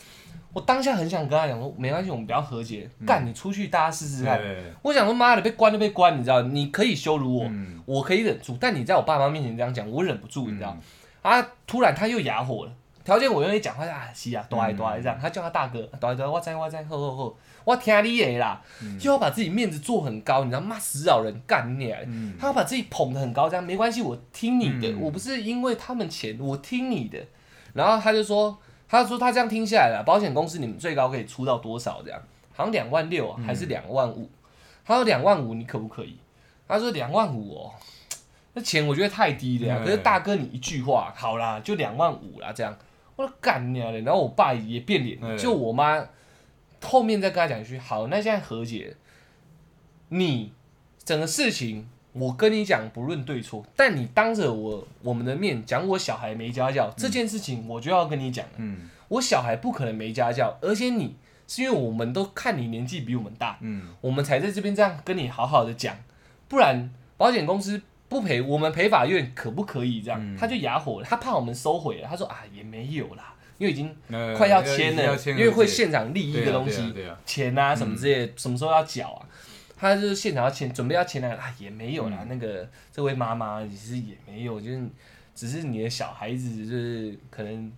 [0.53, 4.37] 我当下很想跟他讲说，没关系，我们不要和解，干你出去大家试试看。
[4.37, 7.79] 对我想说妈的被关就被关，你知道，你可以羞辱我，嗯。
[7.85, 10.77] 我可以忍住，但你在我爸妈面前这样讲，我忍不住，你知道。
[11.21, 12.71] 啊，突然他又哑火了。
[13.03, 17.33] 条件我愿意讲话啊，是啊，大爱大爱这样，他叫他大哥，大爱大爱，我知我知，好好好，
[17.63, 18.61] 我听你的啦，
[19.01, 21.91] 又要把自己面子做很高，你知道骂死老人干你
[22.39, 25.01] 他要把自己捧得很高，这样没关系，我听你的，嗯。
[25.01, 27.17] 我不是因为他们钱，我听你的。
[27.73, 28.55] 然后他就说，
[28.91, 32.01] 他说他这样听下来了，保险公司你们最高可以出到多少？
[32.03, 32.21] 这样
[32.51, 34.29] 好像两万六啊，还是两万五？
[34.83, 36.17] 他说两万五你可不可以？
[36.67, 37.71] 他说两万五哦，
[38.53, 39.77] 那钱我觉得太低了呀。
[39.79, 42.77] 嗯可是大哥你一句话，好啦，就两万五啦，这样。
[43.15, 43.91] 我说干你啊！
[43.91, 46.05] 然后我爸也变脸，嗯就我妈
[46.83, 48.95] 后面再跟他讲一句，好，那现在和解，
[50.09, 50.51] 你
[51.03, 58.89] 整个事情我跟你讲不论对错，但你当着我我们的面讲我小孩没家教、这件事情，我就要跟你讲了，嗯。
[59.07, 61.16] 我小孩不可能没家教，而且你
[61.47, 63.89] 是因为我们都看你年纪比我们大，嗯。
[64.01, 65.95] 我们才在这边这样跟你好好的讲，
[66.47, 70.20] 不然保险公司不赔，我们赔法院可不可以这样？
[70.22, 70.36] 嗯。
[70.38, 76.93] 他就哑火了，他怕我们收回了，他说啊也没有啦，因为已经呃快要签了，因为会现场利益对啊的东西，
[77.26, 79.28] 钱啊什么之类的，什么时候要缴啊？
[79.82, 82.19] 他就是现场要签，准备要签了啊，也没有啦。
[82.21, 84.79] 嗯那个这位妈妈其实也没有，就是
[85.34, 87.71] 只是你的小孩子，就是可能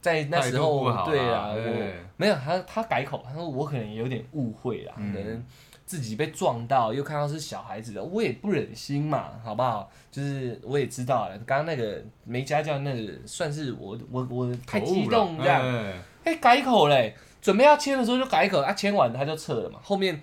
[0.00, 5.44] 在那时候对啦，我对没有他他改口，他说我可能也有点误会啦，嗯可能
[5.84, 9.90] 自己被撞到，又看到是小孩子的，我也不忍心嘛，好不好？
[10.12, 15.60] 就是我也知道了，刚刚那个没家教那个算是我我我太激动这样。
[15.60, 19.80] 哎哎、改口嘞，准备要签的时候就改口，啊，签完他就撤了嘛。
[19.82, 20.20] 后面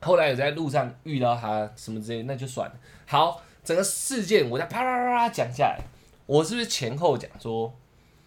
[0.00, 2.74] 后来有在路上遇到他什么之类，那就算了。
[3.06, 5.80] 好，整个事件我再啪啪啪啪讲下来，
[6.26, 7.74] 我是不是前后讲说，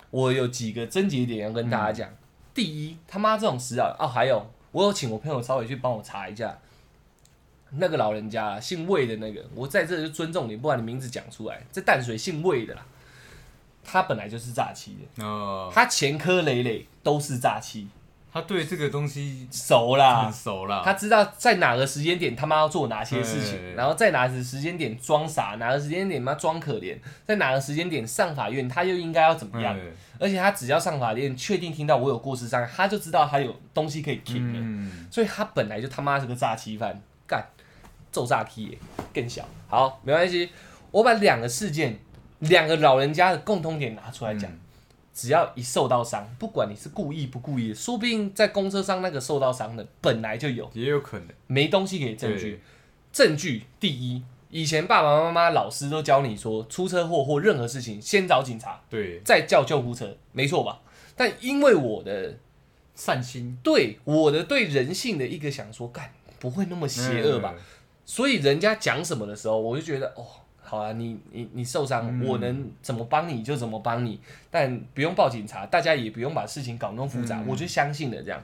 [0.10, 2.10] 我有几个症结点要跟大家讲？
[2.54, 6.60] 第一，他妈这种事啊，哦，还有我有请我朋友稍微去帮我查一下。
[7.76, 11.66] 那个老人家啊姓魏的那个，我在这就尊重你，不把你名字讲出来。
[11.72, 12.86] 在淡水姓魏的啦，
[13.82, 17.88] 他本来就是诈欺的，哦，他前科累累都是诈欺，
[18.34, 23.50] 他对这个东西熟啦很，熟啦，他知道在哪个时间点他妈要做哪些事对。
[23.50, 29.78] 情，然后在哪个时间点装傻，哪个时间点妈装可怜，在哪个时间点上法院他又应该要怎么样？
[29.78, 35.08] 嗯而且他只要上法院确定听到我有过失伤害，他就知道他有东西可以听了，嗯。
[35.10, 37.44] 所以他本来就他妈是个诈欺犯，干
[38.12, 38.78] 揍诈欺耶，
[39.12, 39.44] 更小。
[39.68, 40.52] 好，没关系，
[40.92, 41.98] 我把两个事件，
[42.38, 44.50] 两个老人家的共通点拿出来讲。
[44.52, 44.60] 嗯
[45.14, 52.62] 只要一受到伤，不管你是故意不故意的，说不定在公车上那个受到伤的本来就有，也有可能，没东西可以证据。
[53.12, 60.80] 证据第一，以前爸爸妈妈、老师都教你说，出车祸或任何事情先找警察，对，再叫救护车，没错吧？
[61.16, 62.38] 但因为我的
[62.95, 67.53] 善心对我的对人性的一个想说，干不会那么邪恶吧？
[67.57, 67.62] 嗯
[68.03, 70.26] 所以人家讲什么的时候，我就觉得哦，
[70.72, 74.18] 好啊，你你你受伤，嗯我能怎么帮你就怎么帮你，
[74.50, 78.42] 但不用报警察，大家也不用把事情搞那么复杂，嗯我就相信了这样。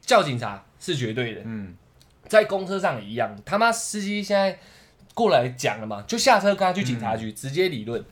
[0.00, 1.76] 叫警察是绝对的，嗯，
[2.26, 4.58] 在公车上也一样，他妈司机现在
[5.12, 8.02] 过来讲了嘛，就下车跟他去警察嗯局、直接理论。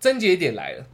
[0.00, 0.84] 症结点来了，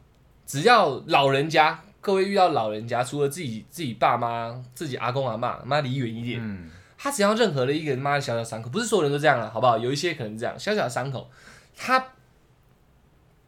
[0.47, 6.39] 只要老人家，各位遇到老人家，除了自己自己爸妈、自己阿公阿妈，妈离远一点。
[6.43, 6.71] 嗯，
[7.03, 9.77] 他只要任何的一个妈的小小伤口，不是所有人都这样了，好不好？
[9.77, 11.29] 有一些可能这样，小小的伤口，
[11.77, 12.13] 他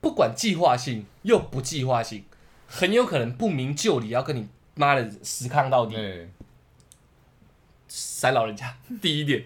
[0.00, 2.24] 不管计划性又不计划性，
[2.66, 5.94] 很有可能不明就里要跟你妈的死抗到底。
[5.94, 6.28] 对，
[7.86, 9.44] 塞老人家，第一点，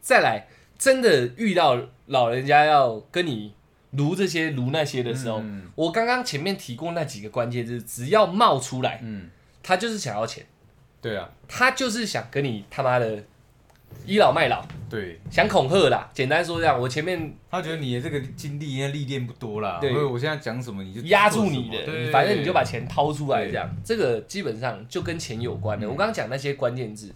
[0.00, 0.46] 再来，
[0.78, 3.54] 真的遇到老人家要跟你
[3.90, 5.68] 撸这些撸那些的时候，嗯。
[5.74, 9.28] 我刚刚前面提过那几个关键字，只要冒出来，嗯，
[9.64, 10.46] 他就是想要钱，
[11.00, 13.24] 对啊，他就是想跟你他妈的
[14.06, 16.08] 倚老卖老，对，想恐吓啦。
[16.14, 25.86] 简单说这样，我前面他觉得你的这个经历应该、历练不多啦，对我现在讲什么你就压住做什你的，么对，反正你就把钱掏出来，这样，这个基本上就跟钱有关的。
[25.86, 27.14] 嗯我刚刚讲那些关键字，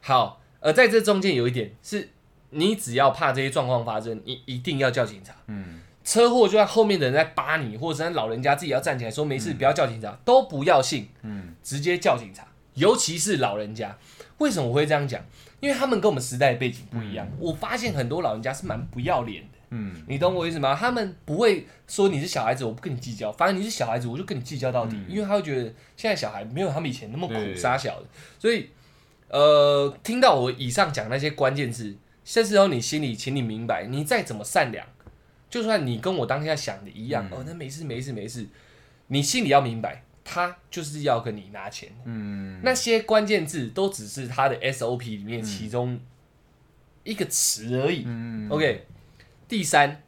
[0.00, 2.08] 好，呃，在这中间有一点是，
[2.50, 5.32] 你只要怕这些状况发生，你一定要叫警察。
[5.46, 12.44] 嗯，车祸就算后面的人在扒你，或者是老人家自己要站起来说没事，不要叫警察，都不要信，嗯，直接叫警察。
[12.74, 13.96] 尤其是老人家，
[14.38, 15.22] 为什么我会这样讲？
[15.62, 17.24] 因为他们跟我们时代背景不一样。
[17.38, 19.48] 我发现很多老人家是蛮不要脸的。
[19.70, 20.74] 嗯，你懂我意思吗？
[20.74, 25.62] 他们不会说你是小孩子，我不跟你计较，反正你是小孩子，我就跟你计较到底，嗯因为他会觉得
[25.96, 28.06] 现在小孩没有他们以前那么苦对杀小的，
[28.40, 28.68] 所以
[29.28, 34.84] 呃，听到我以上讲那些关键字，这时候你心里，请你明白，你再怎么善良，
[35.48, 38.46] 就算你跟我当下想的一样，嗯哦，那没事没事没事，
[39.06, 45.98] 你心里要明白，他就是要跟你拿钱，嗯，那些关键字都只是他的 SOP 里面其中
[47.02, 48.04] 一个词而已。
[48.06, 48.86] 嗯 OK，
[49.48, 50.00] 第三，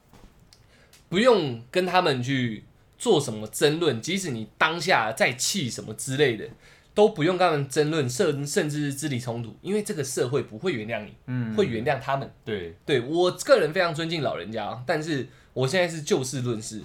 [1.09, 2.62] 不用跟他们去
[2.97, 6.49] 做什么争论，即使你当下在气什么之类的，
[6.95, 12.31] 都不用跟他们争论，甚甚至是肢体冲突，因为这个社会不会原谅你，嗯会原谅他们。
[12.45, 16.83] 对，对我个人非常尊敬老人家，但是我现在是就事论事，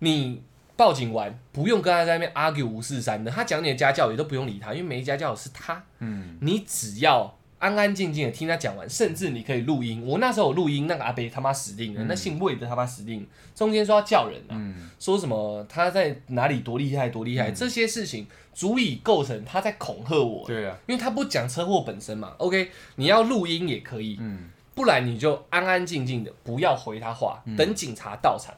[0.00, 0.42] 你。
[0.80, 10.02] 报警完不用跟他在那边 argue 五四三的，他讲你的家教也都不用理他，因为没家教是他，嗯你只要安安静静的听他讲完，甚至你可以录音。
[10.06, 13.26] 我那时候有录音，那个阿北他妈死定了，嗯那姓魏的他妈死定了。
[13.54, 20.46] 中间说要叫人啊，嗯说什么他在哪里多厉害多厉害，这些事情足以构成他在恐吓我。
[20.46, 28.54] 对啊，因为他不讲车祸本身嘛，OK，你要录音也可以，嗯不然你就安安静静的不要回他话，嗯等警察到场。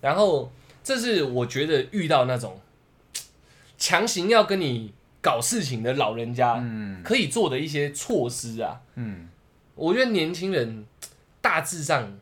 [0.00, 0.50] 然后
[0.88, 2.58] 这是我觉得遇到那种
[3.76, 7.02] 强行要跟你搞事情的老人家，嗯。
[7.04, 8.80] 可以做的一些措施啊。
[8.94, 9.28] 嗯，
[9.74, 10.86] 我觉得年轻人
[11.42, 12.18] 大致上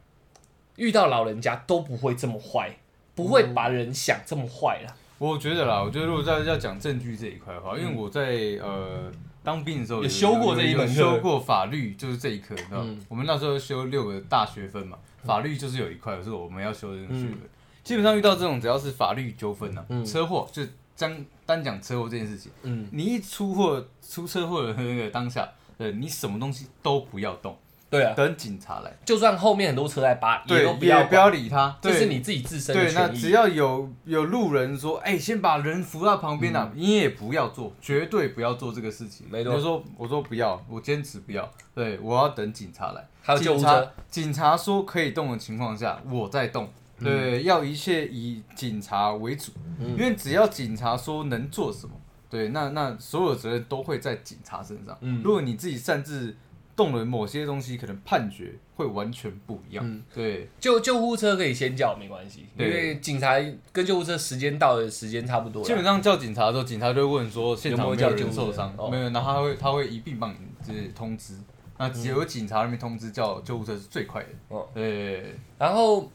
[0.75, 2.77] 遇到老人家都不会这么坏，
[3.14, 4.93] 不会把人想这么坏啦。
[5.19, 9.12] 我觉得啦，我觉得如果在要讲证据这一块的话，因为我在呃
[9.45, 13.01] 当兵的时候也修过这一门课修过法律，就是这一科，你知道嗯。
[13.09, 17.31] 我们那时候修六个大学分嘛，法律就是有一块是我们要修的那个学分。
[17.31, 17.51] 嗯
[17.87, 20.61] 基本上遇到这种只要是法律纠纷呐嗯，车祸就
[20.99, 27.57] 单单讲车祸这件事情，嗯，你一出货出车祸的那个当下，呃，你什么东西都不要动，
[27.89, 33.20] 对啊，等警察来，就算后面很多车在扒，也对，都不要也不要，理他，对这是你自己自身的对，那权益。
[33.20, 39.28] 只要有有路人说，哎、先把人扶到旁边啊，你也不要做，绝对不要做这个事情。
[39.28, 43.07] 嗯没错你就说，我说不要，我坚持不要，对我要等警察来。
[43.22, 46.68] 还有警察车，，警察说可以动的情况下，我再动。
[46.99, 49.90] 对，要一切以警察为主，嗯。
[49.90, 51.94] 因为只要警察说能做什么，
[52.30, 54.97] 对，那那所有责任都会在警察身上。
[55.01, 55.22] 嗯。
[55.22, 56.36] 如果你自己擅自
[56.74, 59.84] 动了某些东西，可能判决会完全不一样。
[59.86, 60.03] 嗯。
[60.14, 63.34] 对，救救护车可以先叫没关系，因对为警察
[63.72, 65.62] 跟救护车时间到的时间差不多。
[65.62, 68.90] 基本上叫警察的时候，警察就会问说现场有没有人受伤，哦。
[68.90, 70.36] 没有，然后他会他会一并帮你
[70.66, 71.34] 就是通知。
[71.78, 74.28] 那只有警察那边通知叫救护车是最快的。
[74.49, 74.66] 哦。
[74.72, 76.11] 对，然后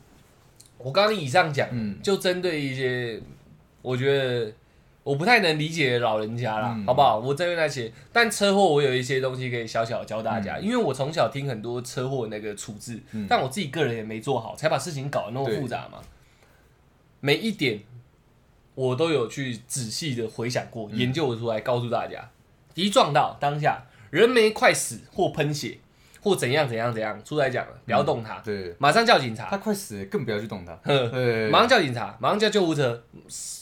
[0.83, 1.99] 我刚刚以上讲，嗯。
[2.01, 3.21] 就针对一些
[3.81, 4.51] 我觉得
[5.03, 6.85] 我不太能理解的老人家啦，嗯。
[6.85, 7.19] 好不好？
[7.19, 13.25] 我针对那些，但车祸我有一些东西可以小小教大家，因为我从小听很多车祸那个处置，嗯。
[13.29, 15.99] 但我自己个人也没做好，才把事情搞得那么复杂嘛。
[17.19, 17.81] 每一点
[18.73, 20.97] 我都有去仔细的回想过，嗯。
[20.97, 22.29] 研究出来告诉大家，
[22.75, 25.77] 一撞到当下人没快死或喷血，
[26.21, 30.71] 或怎样怎样怎样，出来讲了，不要动他，对，马上叫警察，他快死了，更不要去动他。
[31.51, 33.03] 马上叫警察，马上叫救护车，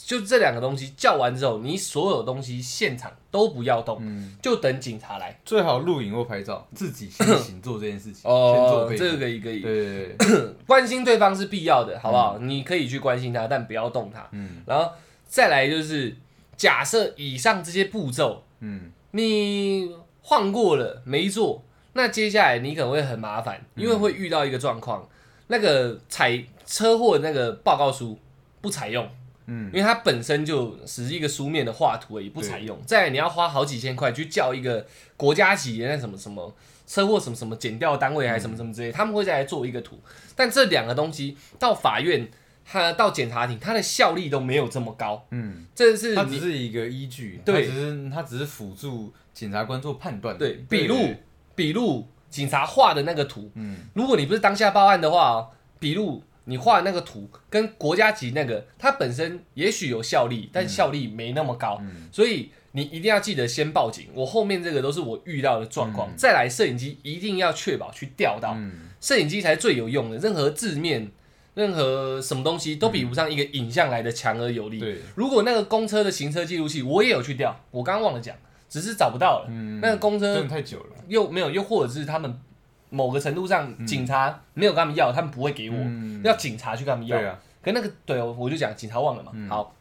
[0.04, 5.38] 就这两个东西叫完之后，你所有东西现场都不要动，嗯，就等警察来。
[5.44, 8.94] 最好录影或拍照，自己先行做这件事情， 先做哦。
[8.94, 12.38] 这个一个一对个对对， 关心对方是必要的，好不好？
[12.38, 14.28] 你可以去关心他，但不要动他。
[14.32, 14.62] 嗯。
[14.66, 14.92] 然后
[15.26, 16.14] 再来就是，
[16.56, 18.92] 假设以上这些步骤嗯。
[19.12, 19.90] 你
[20.22, 25.08] 晃过了没做，那接下来你可能会很麻烦，嗯因为会遇到一个状况，
[25.48, 28.18] 那个采车祸那个报告书
[28.60, 29.08] 不采用。
[29.52, 32.80] 嗯因为它本身就只是一个书面的画图而已，不采用。
[32.86, 34.86] 再来你要花好几千块去叫一个
[35.16, 36.54] 国家级的那什么什么
[36.86, 39.98] 车祸什么什么减掉单位还是什么什么之类，他们会再来做一个图。
[40.36, 42.28] 但这两个东西到法院，
[42.64, 45.26] 它到检察庭，它的效力都没有这么高。
[45.30, 50.46] 嗯，这是它只是一个依据，对只是它只是辅助检察官做判断的。
[50.46, 51.12] 对笔录
[51.60, 53.76] 笔录警察画的那个图，嗯。
[53.92, 62.08] 如果你不是当下报案的话哦，笔录你画的那个图跟国家级那个，它本身也许有效力，但效力没那么高，嗯。
[62.10, 64.06] 所以你一定要记得先报警。
[64.14, 66.16] 我后面这个都是我遇到的状况，嗯。
[66.16, 68.88] 再来摄影机一定要确保去调到，嗯。
[69.02, 70.16] 摄影机才最有用的。
[70.16, 71.12] 任何字面、
[71.52, 74.78] 任何什么东西都比不上一个影像来的强而有力。
[74.78, 78.34] 对，如果那个公车的行车记录器我也有去调，我刚刚忘了讲，
[78.70, 79.46] 只是找不到了。
[79.50, 80.96] 嗯，那个公车太久了。
[81.08, 82.40] 又没有，又或者是他们
[82.88, 87.18] 某个程度上，警察没有跟他们要，他们不会给我，嗯要警察去跟他们要。
[87.18, 89.32] 对啊，可那个对哦，我就讲警察忘了嘛。
[89.34, 89.74] 嗯好，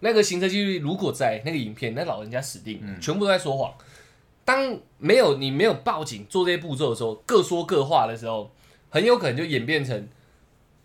[0.00, 3.72] 那个行车记录如果在那个影片，那老人家死定，嗯全部都在说谎。
[4.44, 8.50] 当没有你没有报警做这些步骤的时候，各说各话的时候，
[8.88, 10.08] 很有可能就演变成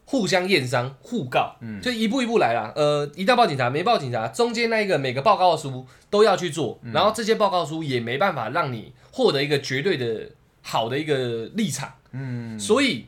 [0.09, 1.79] 互相验伤、互告，嗯。
[1.79, 2.73] 就一步一步来啦。
[2.75, 6.91] 呃，一到报警察，没报警察，中间那一个每个报告书都要去做，嗯。
[6.93, 10.31] 然后这些报告书也没办法让你获得一个绝对的
[10.63, 11.93] 好的一个立场。
[12.11, 13.05] 嗯，所以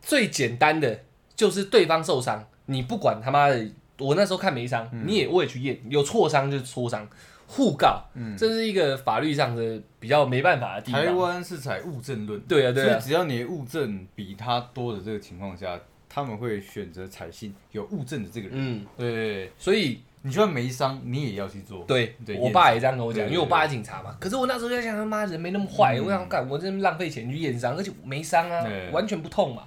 [0.00, 1.00] 最简单的
[1.36, 7.06] 就是对方受伤，你不管他妈的，我那时候看没伤，你也我也去验，有挫伤就是挫伤，
[7.52, 11.16] 互告，嗯这是一个法律上的比较没办法的地方台方。
[11.16, 15.76] 湾是采物证论，对啊，对啊，所以只要你的物证比他多的这个情况下，
[16.08, 18.56] 他们会选择采信有物证的这个人。
[18.56, 21.82] 嗯，对对对，所以你就算没伤，你也要去做。
[21.86, 24.16] 对对我爸也这样跟我讲，因为我爸是警察嘛。
[24.20, 29.64] 可是我那时候在想，他妈人没那么坏，嗯我想干，我真的浪费钱去验伤，而且没伤啊，完全不痛嘛。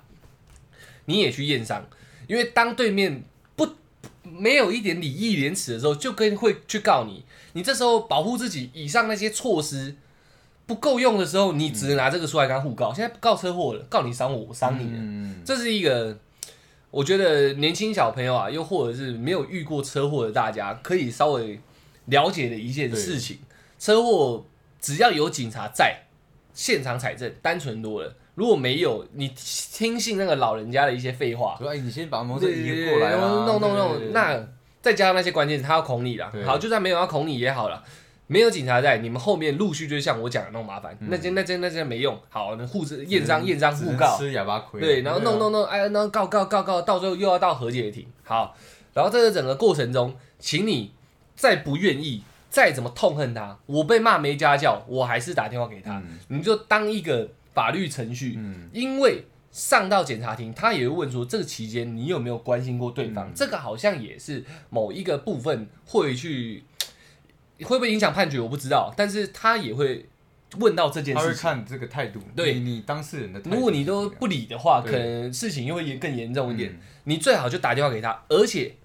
[1.06, 1.84] 你也去验伤，
[2.28, 3.33] 因为当对面不
[4.38, 7.24] 没有一点礼义廉耻的时候，就跟会去告你。
[7.54, 9.96] 你这时候保护自己以上那些措施
[10.66, 12.94] 不够用的时候，你只能拿这个出来跟他互告。
[12.94, 14.98] 现在不告车祸了，告你伤我，我伤你了。
[14.98, 16.18] 嗯，这是一个，
[16.90, 21.60] 我觉得年轻小朋友啊，又或者是没有遇过车祸的大家，可以稍微
[22.06, 23.40] 了解的一件事情。
[23.80, 24.46] 车祸
[24.82, 26.04] 只要有警察在
[26.54, 28.16] 现场采证，单纯多了。
[28.36, 34.48] 如果没有，你听信那个老人家的一些废话，说哎，你先把摩托车移过来啊，弄弄弄，对那
[34.82, 36.32] 再加上那些关键词，他要恐你啦。
[36.46, 37.84] 好，就算没有要恐你也好了。
[38.28, 42.18] 没有警察在，你们后面陆续就像我讲的那种麻烦，那件那件那件没用。
[42.30, 44.80] 好，那护士验伤验伤互告，吃哑巴亏。
[44.80, 48.08] 对，然后弄弄弄，哎，然后告告告告，到最后又要到和解庭。
[48.24, 48.56] 好，
[48.94, 50.94] 然后在这整个过程中，请你
[51.36, 63.28] 再不愿意，再怎么痛恨他，我被骂没家教，我还是打电话给他，嗯你就当一个法律程序，嗯因为上到检察庭，他也会问说，这个期间你有没有关心过对方？
[63.28, 66.64] 嗯这个好像也是某一个部分会去，
[67.64, 70.08] 会不会影响判决，我不知道，但是他也会
[70.58, 71.30] 问到这件事情。
[71.30, 73.56] 他会看这个态度，对你你当事人的态度。
[73.56, 76.72] 如果你都不理的话，可能事情又会严更严重一点。
[76.72, 78.76] 嗯你最好就打电话给他，而且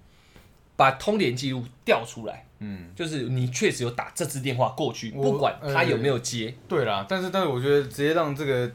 [0.74, 6.54] 把通联记录调出来，嗯，就是你确实有打这支电话过去，我不管他有没有接。
[6.66, 8.70] 对啦，但是但是我觉得直接让这个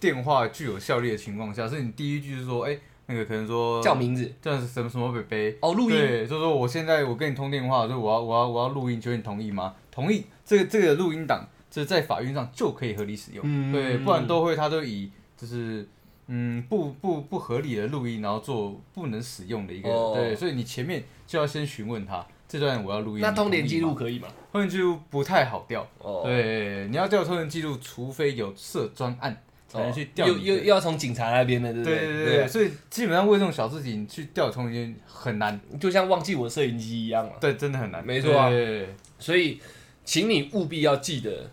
[0.00, 5.58] 电话具有效力的情况下，是你第一句是说，哎、那个可能说叫名字叫什么什么北北。
[5.60, 9.74] 哦，录音对，就是说我现在我跟你通电话，就我要我要我要录音，求你同意吗？
[9.90, 13.42] 同意，这个这个录音档，这在法院上就可以合理使用。
[13.44, 15.86] 嗯对，不然都会他都以就是
[16.28, 19.90] 嗯不不不合理的录音，然后做不能使用的一个。
[19.90, 23.20] 哦对，所以你前面就要先询问他这段我要录音。
[23.20, 24.28] 那通联记录可以吗？
[24.50, 25.86] 通联记录不太好调。
[25.98, 29.36] 哦，对，你要调通联记录，除非有设专案
[29.68, 30.38] 才能去调又。
[30.38, 37.32] 又又要从警察那边的，对不对对所以基本上为这种小事情去调通联很难，就像忘记我摄影机一样了。
[37.38, 38.04] 对，真的很难。
[38.04, 38.88] 没错啊对，
[39.18, 39.60] 所以，
[40.04, 41.50] 请你务必要记得，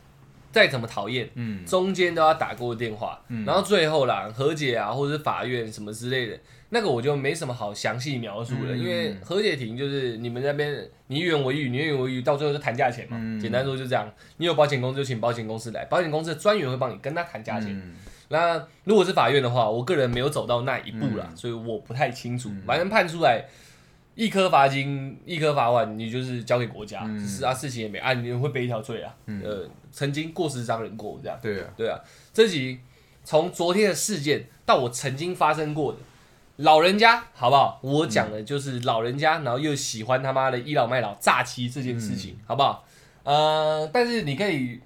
[0.56, 6.40] 再怎么讨厌，嗯，中间都要打过电话，嗯然后最后啦，和解啊，或者是法院什么之类的，
[6.70, 13.18] 那个我就没什么好详细描述了，嗯因为和解庭就是你们那边你一言我一语，你一言我一语，到最后就谈价钱嘛。
[13.20, 17.76] 嗯简单说就这样，你有保险公司就请保险公司来，保险公司的专员会帮你跟他谈价钱。
[17.76, 17.94] 嗯
[18.30, 22.48] 那如果是法院的话，我个人没有走到那一步啦，嗯所以我不太清楚。
[22.50, 23.44] 嗯反正判出来
[24.16, 29.14] 一颗罚金，一颗罚款，你就是交给国家，是啊事情也没啊，你会背一条罪啊。
[29.28, 31.40] 嗯呃，曾经过失伤人过这样。
[31.42, 31.98] 对啊，对啊，
[32.34, 32.78] 这集
[33.24, 36.00] 从昨天的事件到我曾经发生过的
[36.58, 37.80] 老人家，好不好？
[37.82, 42.86] 我讲的就是老人家，然后又喜欢他妈的倚老卖老、诈欺这件事情，好不好？
[43.24, 44.82] 呃，但是你可以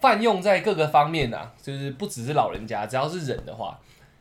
[0.00, 3.78] 泛用在各个方面啊，就是不只是老人家，只要是人的话，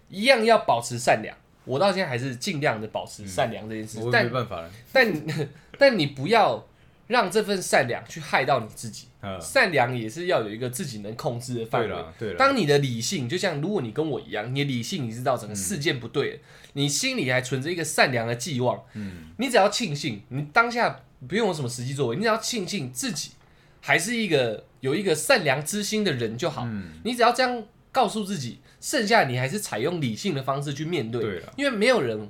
[0.10, 1.34] 一样要保持善良。
[1.66, 4.70] 我到现在还是尽量的保持善良这件事，我但没办法了。
[4.92, 5.14] 但
[5.80, 6.62] 但你不要
[7.08, 9.08] 让这份善良去害到你自己。
[9.22, 11.88] 啊，善良也是要有一个自己能控制的范围。
[11.88, 16.40] 对了，对了，当你的理性，就像如果你跟我一样，你的理性你知道整个事件不对了，
[16.74, 23.32] 你心里还存着一个善良的寄望，嗯，你只要庆幸，你当下不用有什么实际作为，你只要庆幸自己
[23.80, 26.64] 还是一个有一个善良之心的人就好。
[26.66, 32.30] 嗯，你只要这样告诉自己，剩下你还是采用理性的方式去面对，因为没有人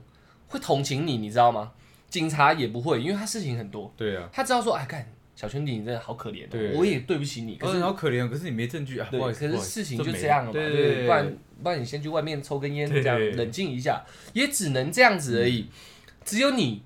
[0.49, 1.71] 会同情你，你知道吗？
[2.14, 4.30] 警察也不会，因为他事情很多，对啊。
[4.32, 5.03] 他知道说，哎，看
[5.36, 6.45] 小兄弟你真的好可怜、
[6.76, 15.66] 我也对不起你，可可是你好可怜哦，可是你没证据啊，对，可是事情就这样了嘛，对不然不然你先去外面抽根烟，这样冷静一下，也只能这样子而已。
[16.24, 16.84] 只有你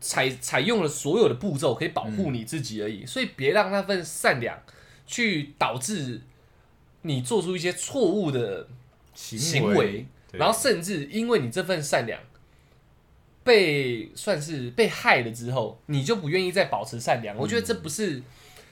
[0.00, 3.04] 采采用了所有的步骤，可以保护你自己而已。
[3.04, 4.58] 所以别让那份善良
[5.06, 6.22] 去导致
[7.02, 8.66] 你做出一些错误的
[9.12, 12.18] 行行为，然后甚至因为你这份善良。
[13.44, 17.36] 被算是被害了之后，你就不愿意再保持善良。
[17.36, 18.22] 我觉得这不是，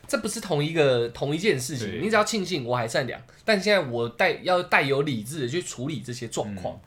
[0.08, 2.00] 这不是同一个同一件事情。
[2.00, 6.80] 你只要庆幸我还善良，但现在我带要带有理智的去处理这些状况。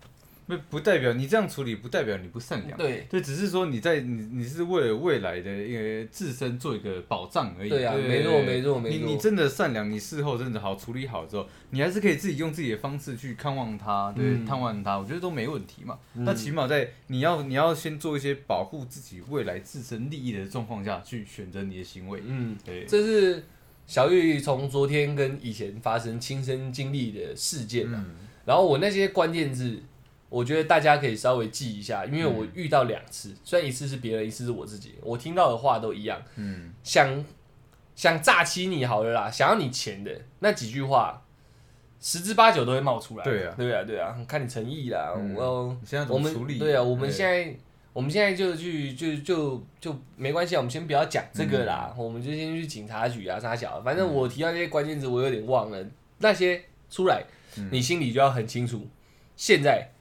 [0.48, 2.78] 不不代表你这样处理，不代表你不善良。
[2.78, 7.70] 对对，只是说你在你你是为了未来的一个自身做一个保障而已。
[7.70, 15.98] 对啊没错没错没错你你真的善良，你事后真的好处理好之后，你还是可以自己用自己的方式去看望他，对，嗯探望他，我觉得都没问题嘛。
[16.14, 22.22] 嗯那起码在你要你要先做一些保护自己未来自身利益的状况下去选择你的行为。
[22.26, 23.44] 嗯，对，这是
[23.88, 28.06] 小玉从昨天跟以前发生亲身经历的事件嘛。
[28.08, 28.16] 嗯
[28.46, 29.82] 然后我那些关键字，
[30.36, 36.22] 我觉得大家可以稍微记一下，因为我遇到两次，虽然一次是别人，一次是我自己，我听到的话都一样。
[36.36, 37.24] 嗯，想
[37.96, 41.24] 想诈欺你好了啦，想要你钱的那几句话，
[42.02, 43.24] 十之八九都会冒出来。
[43.24, 45.14] 对啊对啊，对啊，看你诚意啦。
[45.16, 46.56] 嗯我现在怎我么处理？
[46.56, 47.56] 们对啊，我们对现在
[47.94, 55.82] 我们现在就去就就就没关系啊，我们先不要讲这个啦，嗯我们就先去警察局啊，啥小，反正我提到这些关键字，我有点忘了，
[56.18, 57.24] 那些出来，
[57.56, 58.86] 嗯你心里就要很清楚，
[59.38, 59.92] 现在。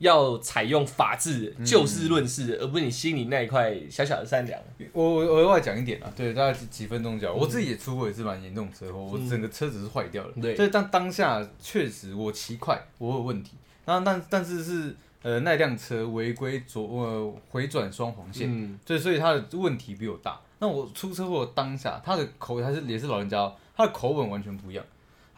[0.00, 4.60] 要采用法治嗯就事论事，而不是你心里那一块小小的善良。
[4.92, 7.36] 我我额外讲一点啊，对，大概几几分钟讲。
[7.36, 10.32] 我自己也出过一次蛮严重的车祸，我整个车子是坏掉了。
[10.40, 13.52] 对所以当当下确实我骑快，我有问题。
[13.84, 20.40] 那但但是是呃那辆车违规左呃回转双黄线，嗯，对，所以他的问题比我大。
[20.60, 24.84] 那我出车祸当下，他的口还是也是老人家哦，他的口吻完全不一样。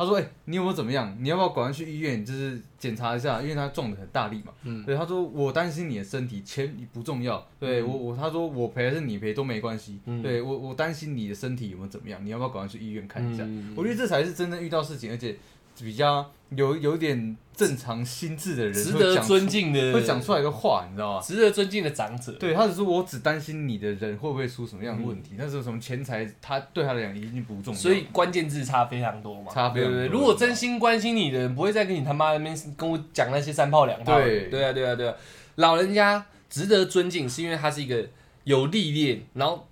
[0.02, 1.16] 他说：“哎、你有没有怎么样？
[1.20, 7.46] 你要不要赶快去医院，就是检查一下，因为他撞得很大力嘛。”嗯对，他说：“我担心你的身体，钱不重要。
[7.58, 10.00] 对、嗯我我他说我赔还是你赔都没关系。
[10.06, 13.44] 嗯对我我担心你的身体有没有怎么样，你要不要赶快去医院看一下？
[13.46, 15.36] 嗯我觉得这才是真正遇到事情，而且
[15.84, 21.20] 比较有有点正常心智的人值得尊敬的，会讲出来的话，你知道吗？
[21.22, 22.32] 值得尊敬的长者。
[22.32, 27.78] 对，他只是我只担心你的人会不会出什么样的问题，但是什么钱财，他对他来讲已经不重要。
[27.78, 30.06] 所以关键字差非常多嘛，差非常多？
[30.06, 34.18] 如果真心关心你的人，不会再跟你他妈那边跟我讲那些三炮两炮。
[34.20, 35.14] 对对啊，对啊，对啊。
[35.56, 38.06] 老人家值得尊敬，是因为他是一个
[38.44, 39.68] 有历练，然后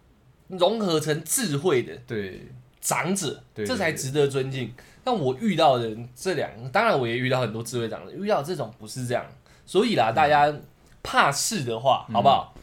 [0.48, 2.46] 融合成智慧的对
[2.80, 4.70] 长者，对这才值得尊敬。
[5.10, 9.26] 但我遇到的这两，当然我也遇到很多智慧长的，遇到这种不是这样，
[9.66, 10.54] 所以啦，大家
[11.02, 12.54] 怕事的话，嗯好不好？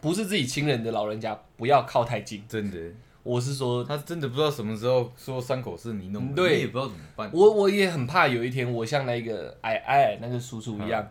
[0.00, 2.44] 不是自己亲人的老人家，不要靠太近。
[2.48, 2.78] 真的，
[3.24, 6.54] 我是说，他真的不知道什么时候说伤口是你弄的，对。
[6.54, 7.28] 你也不知道怎么办。
[7.32, 11.10] 我我也很怕有一天我像那个矮矮矮那个叔叔一样，嗯。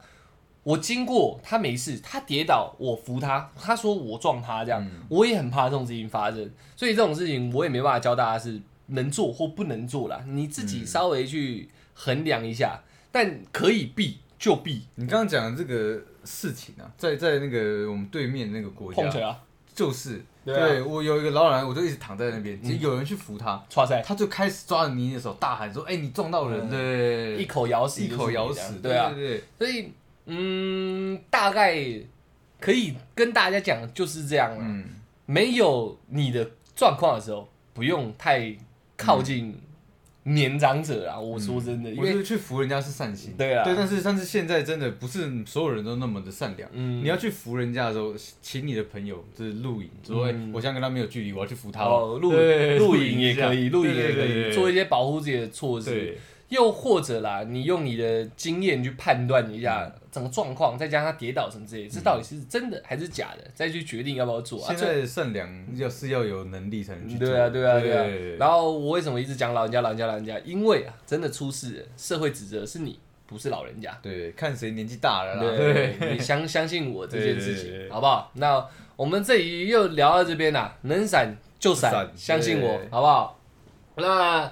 [0.63, 5.01] 我经过他没事，他跌倒我扶他，他说我撞他这样，嗯。
[5.09, 10.87] 我也很怕这种事情发生，所以这种事情我也没办法教大家是能做或不能做啦，你自己嗯。
[10.87, 12.81] 稍微去衡量一下，
[13.11, 19.39] 但可以避就避，你刚刚讲的这个事情啊，在在那个我们对面那个国家，碰水啊，
[19.73, 20.85] 就是对啊。
[20.85, 26.69] 我有一个老奶奶，我就一直躺在那边，嗯其实有人去扶他，哇塞，他就开始抓着你的手大喊说：“哎，你撞到人！”嗯。
[26.69, 29.13] 对，一口咬死，一口咬死，对啊，
[29.57, 29.91] 所以
[30.25, 31.77] 嗯，大概
[32.59, 34.57] 可以跟大家讲就是这样了。
[34.59, 34.85] 嗯，
[35.25, 38.55] 没有你的状况的时候，不用太
[38.97, 39.55] 靠近
[40.23, 41.19] 年长者啊。
[41.19, 43.63] 我说真的，因为我觉得去扶人家是善心，对啊。
[43.63, 46.69] 对，但是但是现在真的不是所有人都那么的善良。
[46.73, 47.03] 嗯。
[47.03, 50.51] 你要去扶人家的时候，请你的朋友就是录影，说、嗯。
[50.53, 51.83] 我现在跟他没有距离，我要去扶他。
[51.83, 55.91] 哦，录影也可以，录影也可以做一些保护自己的措施。
[55.91, 56.17] 对，
[56.49, 64.67] 又或者啦，你用你的经验去判断一下嗯整个状况，再加上他跌倒什么之类的，这到底是真的还是假的，再去决定要不要做啊。
[64.69, 67.27] 现在的善良要是要有能力才能去做。
[67.27, 68.03] 对啊，对啊，对啊。
[68.03, 70.39] 对然后我为什么一直讲老人家、老人家、老人家？
[70.45, 72.97] 因为啊，真的出事了，社会指责是你，
[73.27, 73.97] 不是老人家。
[74.01, 75.41] 对，看谁年纪大了啦。
[75.41, 78.31] 对， 你相相信我这件事情，好不好？
[78.35, 78.65] 那
[78.95, 83.37] 我们这里又聊到这边啦，能闪就闪闪，相信我，好不好？
[83.97, 84.49] 那，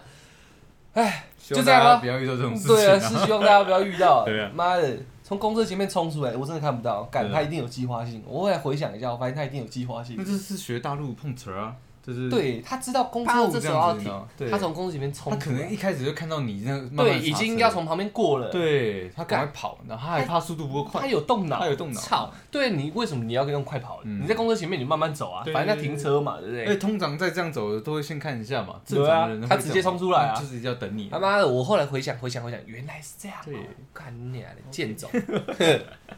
[0.93, 4.23] 哎，就这样吧不要遇到这种事情、对啊，是希望大家不要遇到。
[4.27, 8.21] 对啊妈的，从公车前面冲出来，我真的看不到，感对啊他一定有计划性。
[8.27, 10.23] 我后来回想一下，我发现他一定有计划性那。
[10.25, 14.11] 这是学大陆碰瓷儿啊，就是对他知道公车这时候要停
[14.51, 24.01] 他从公车前面冲他可，能一开始就看到你那慢慢对已经要从旁边过了，对他赶快跑，然后他还怕速度不够快他，有动脑，他有动脑操，对你为什么你要用快跑？
[24.03, 26.75] 嗯你在公车前面你慢慢走啊，反正他停车嘛，对不哎，对？
[26.75, 31.17] 通常在这样走的都会先看一下嘛，正常人会他直接冲出来啊就是要等你他。
[31.17, 33.55] 妈的，我后来回想回想回想，原来是这样哦，对
[33.93, 35.09] 干你娘的贱种，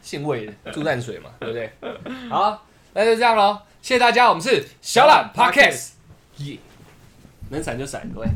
[0.02, 1.70] 姓魏的猪蛋水嘛，对不对？
[2.28, 2.60] 好，
[2.92, 5.90] 那就这样喽，谢谢大家，我们是小懒 Podcast，
[6.38, 6.58] 耶，
[7.50, 8.26] 能闪就闪，各位。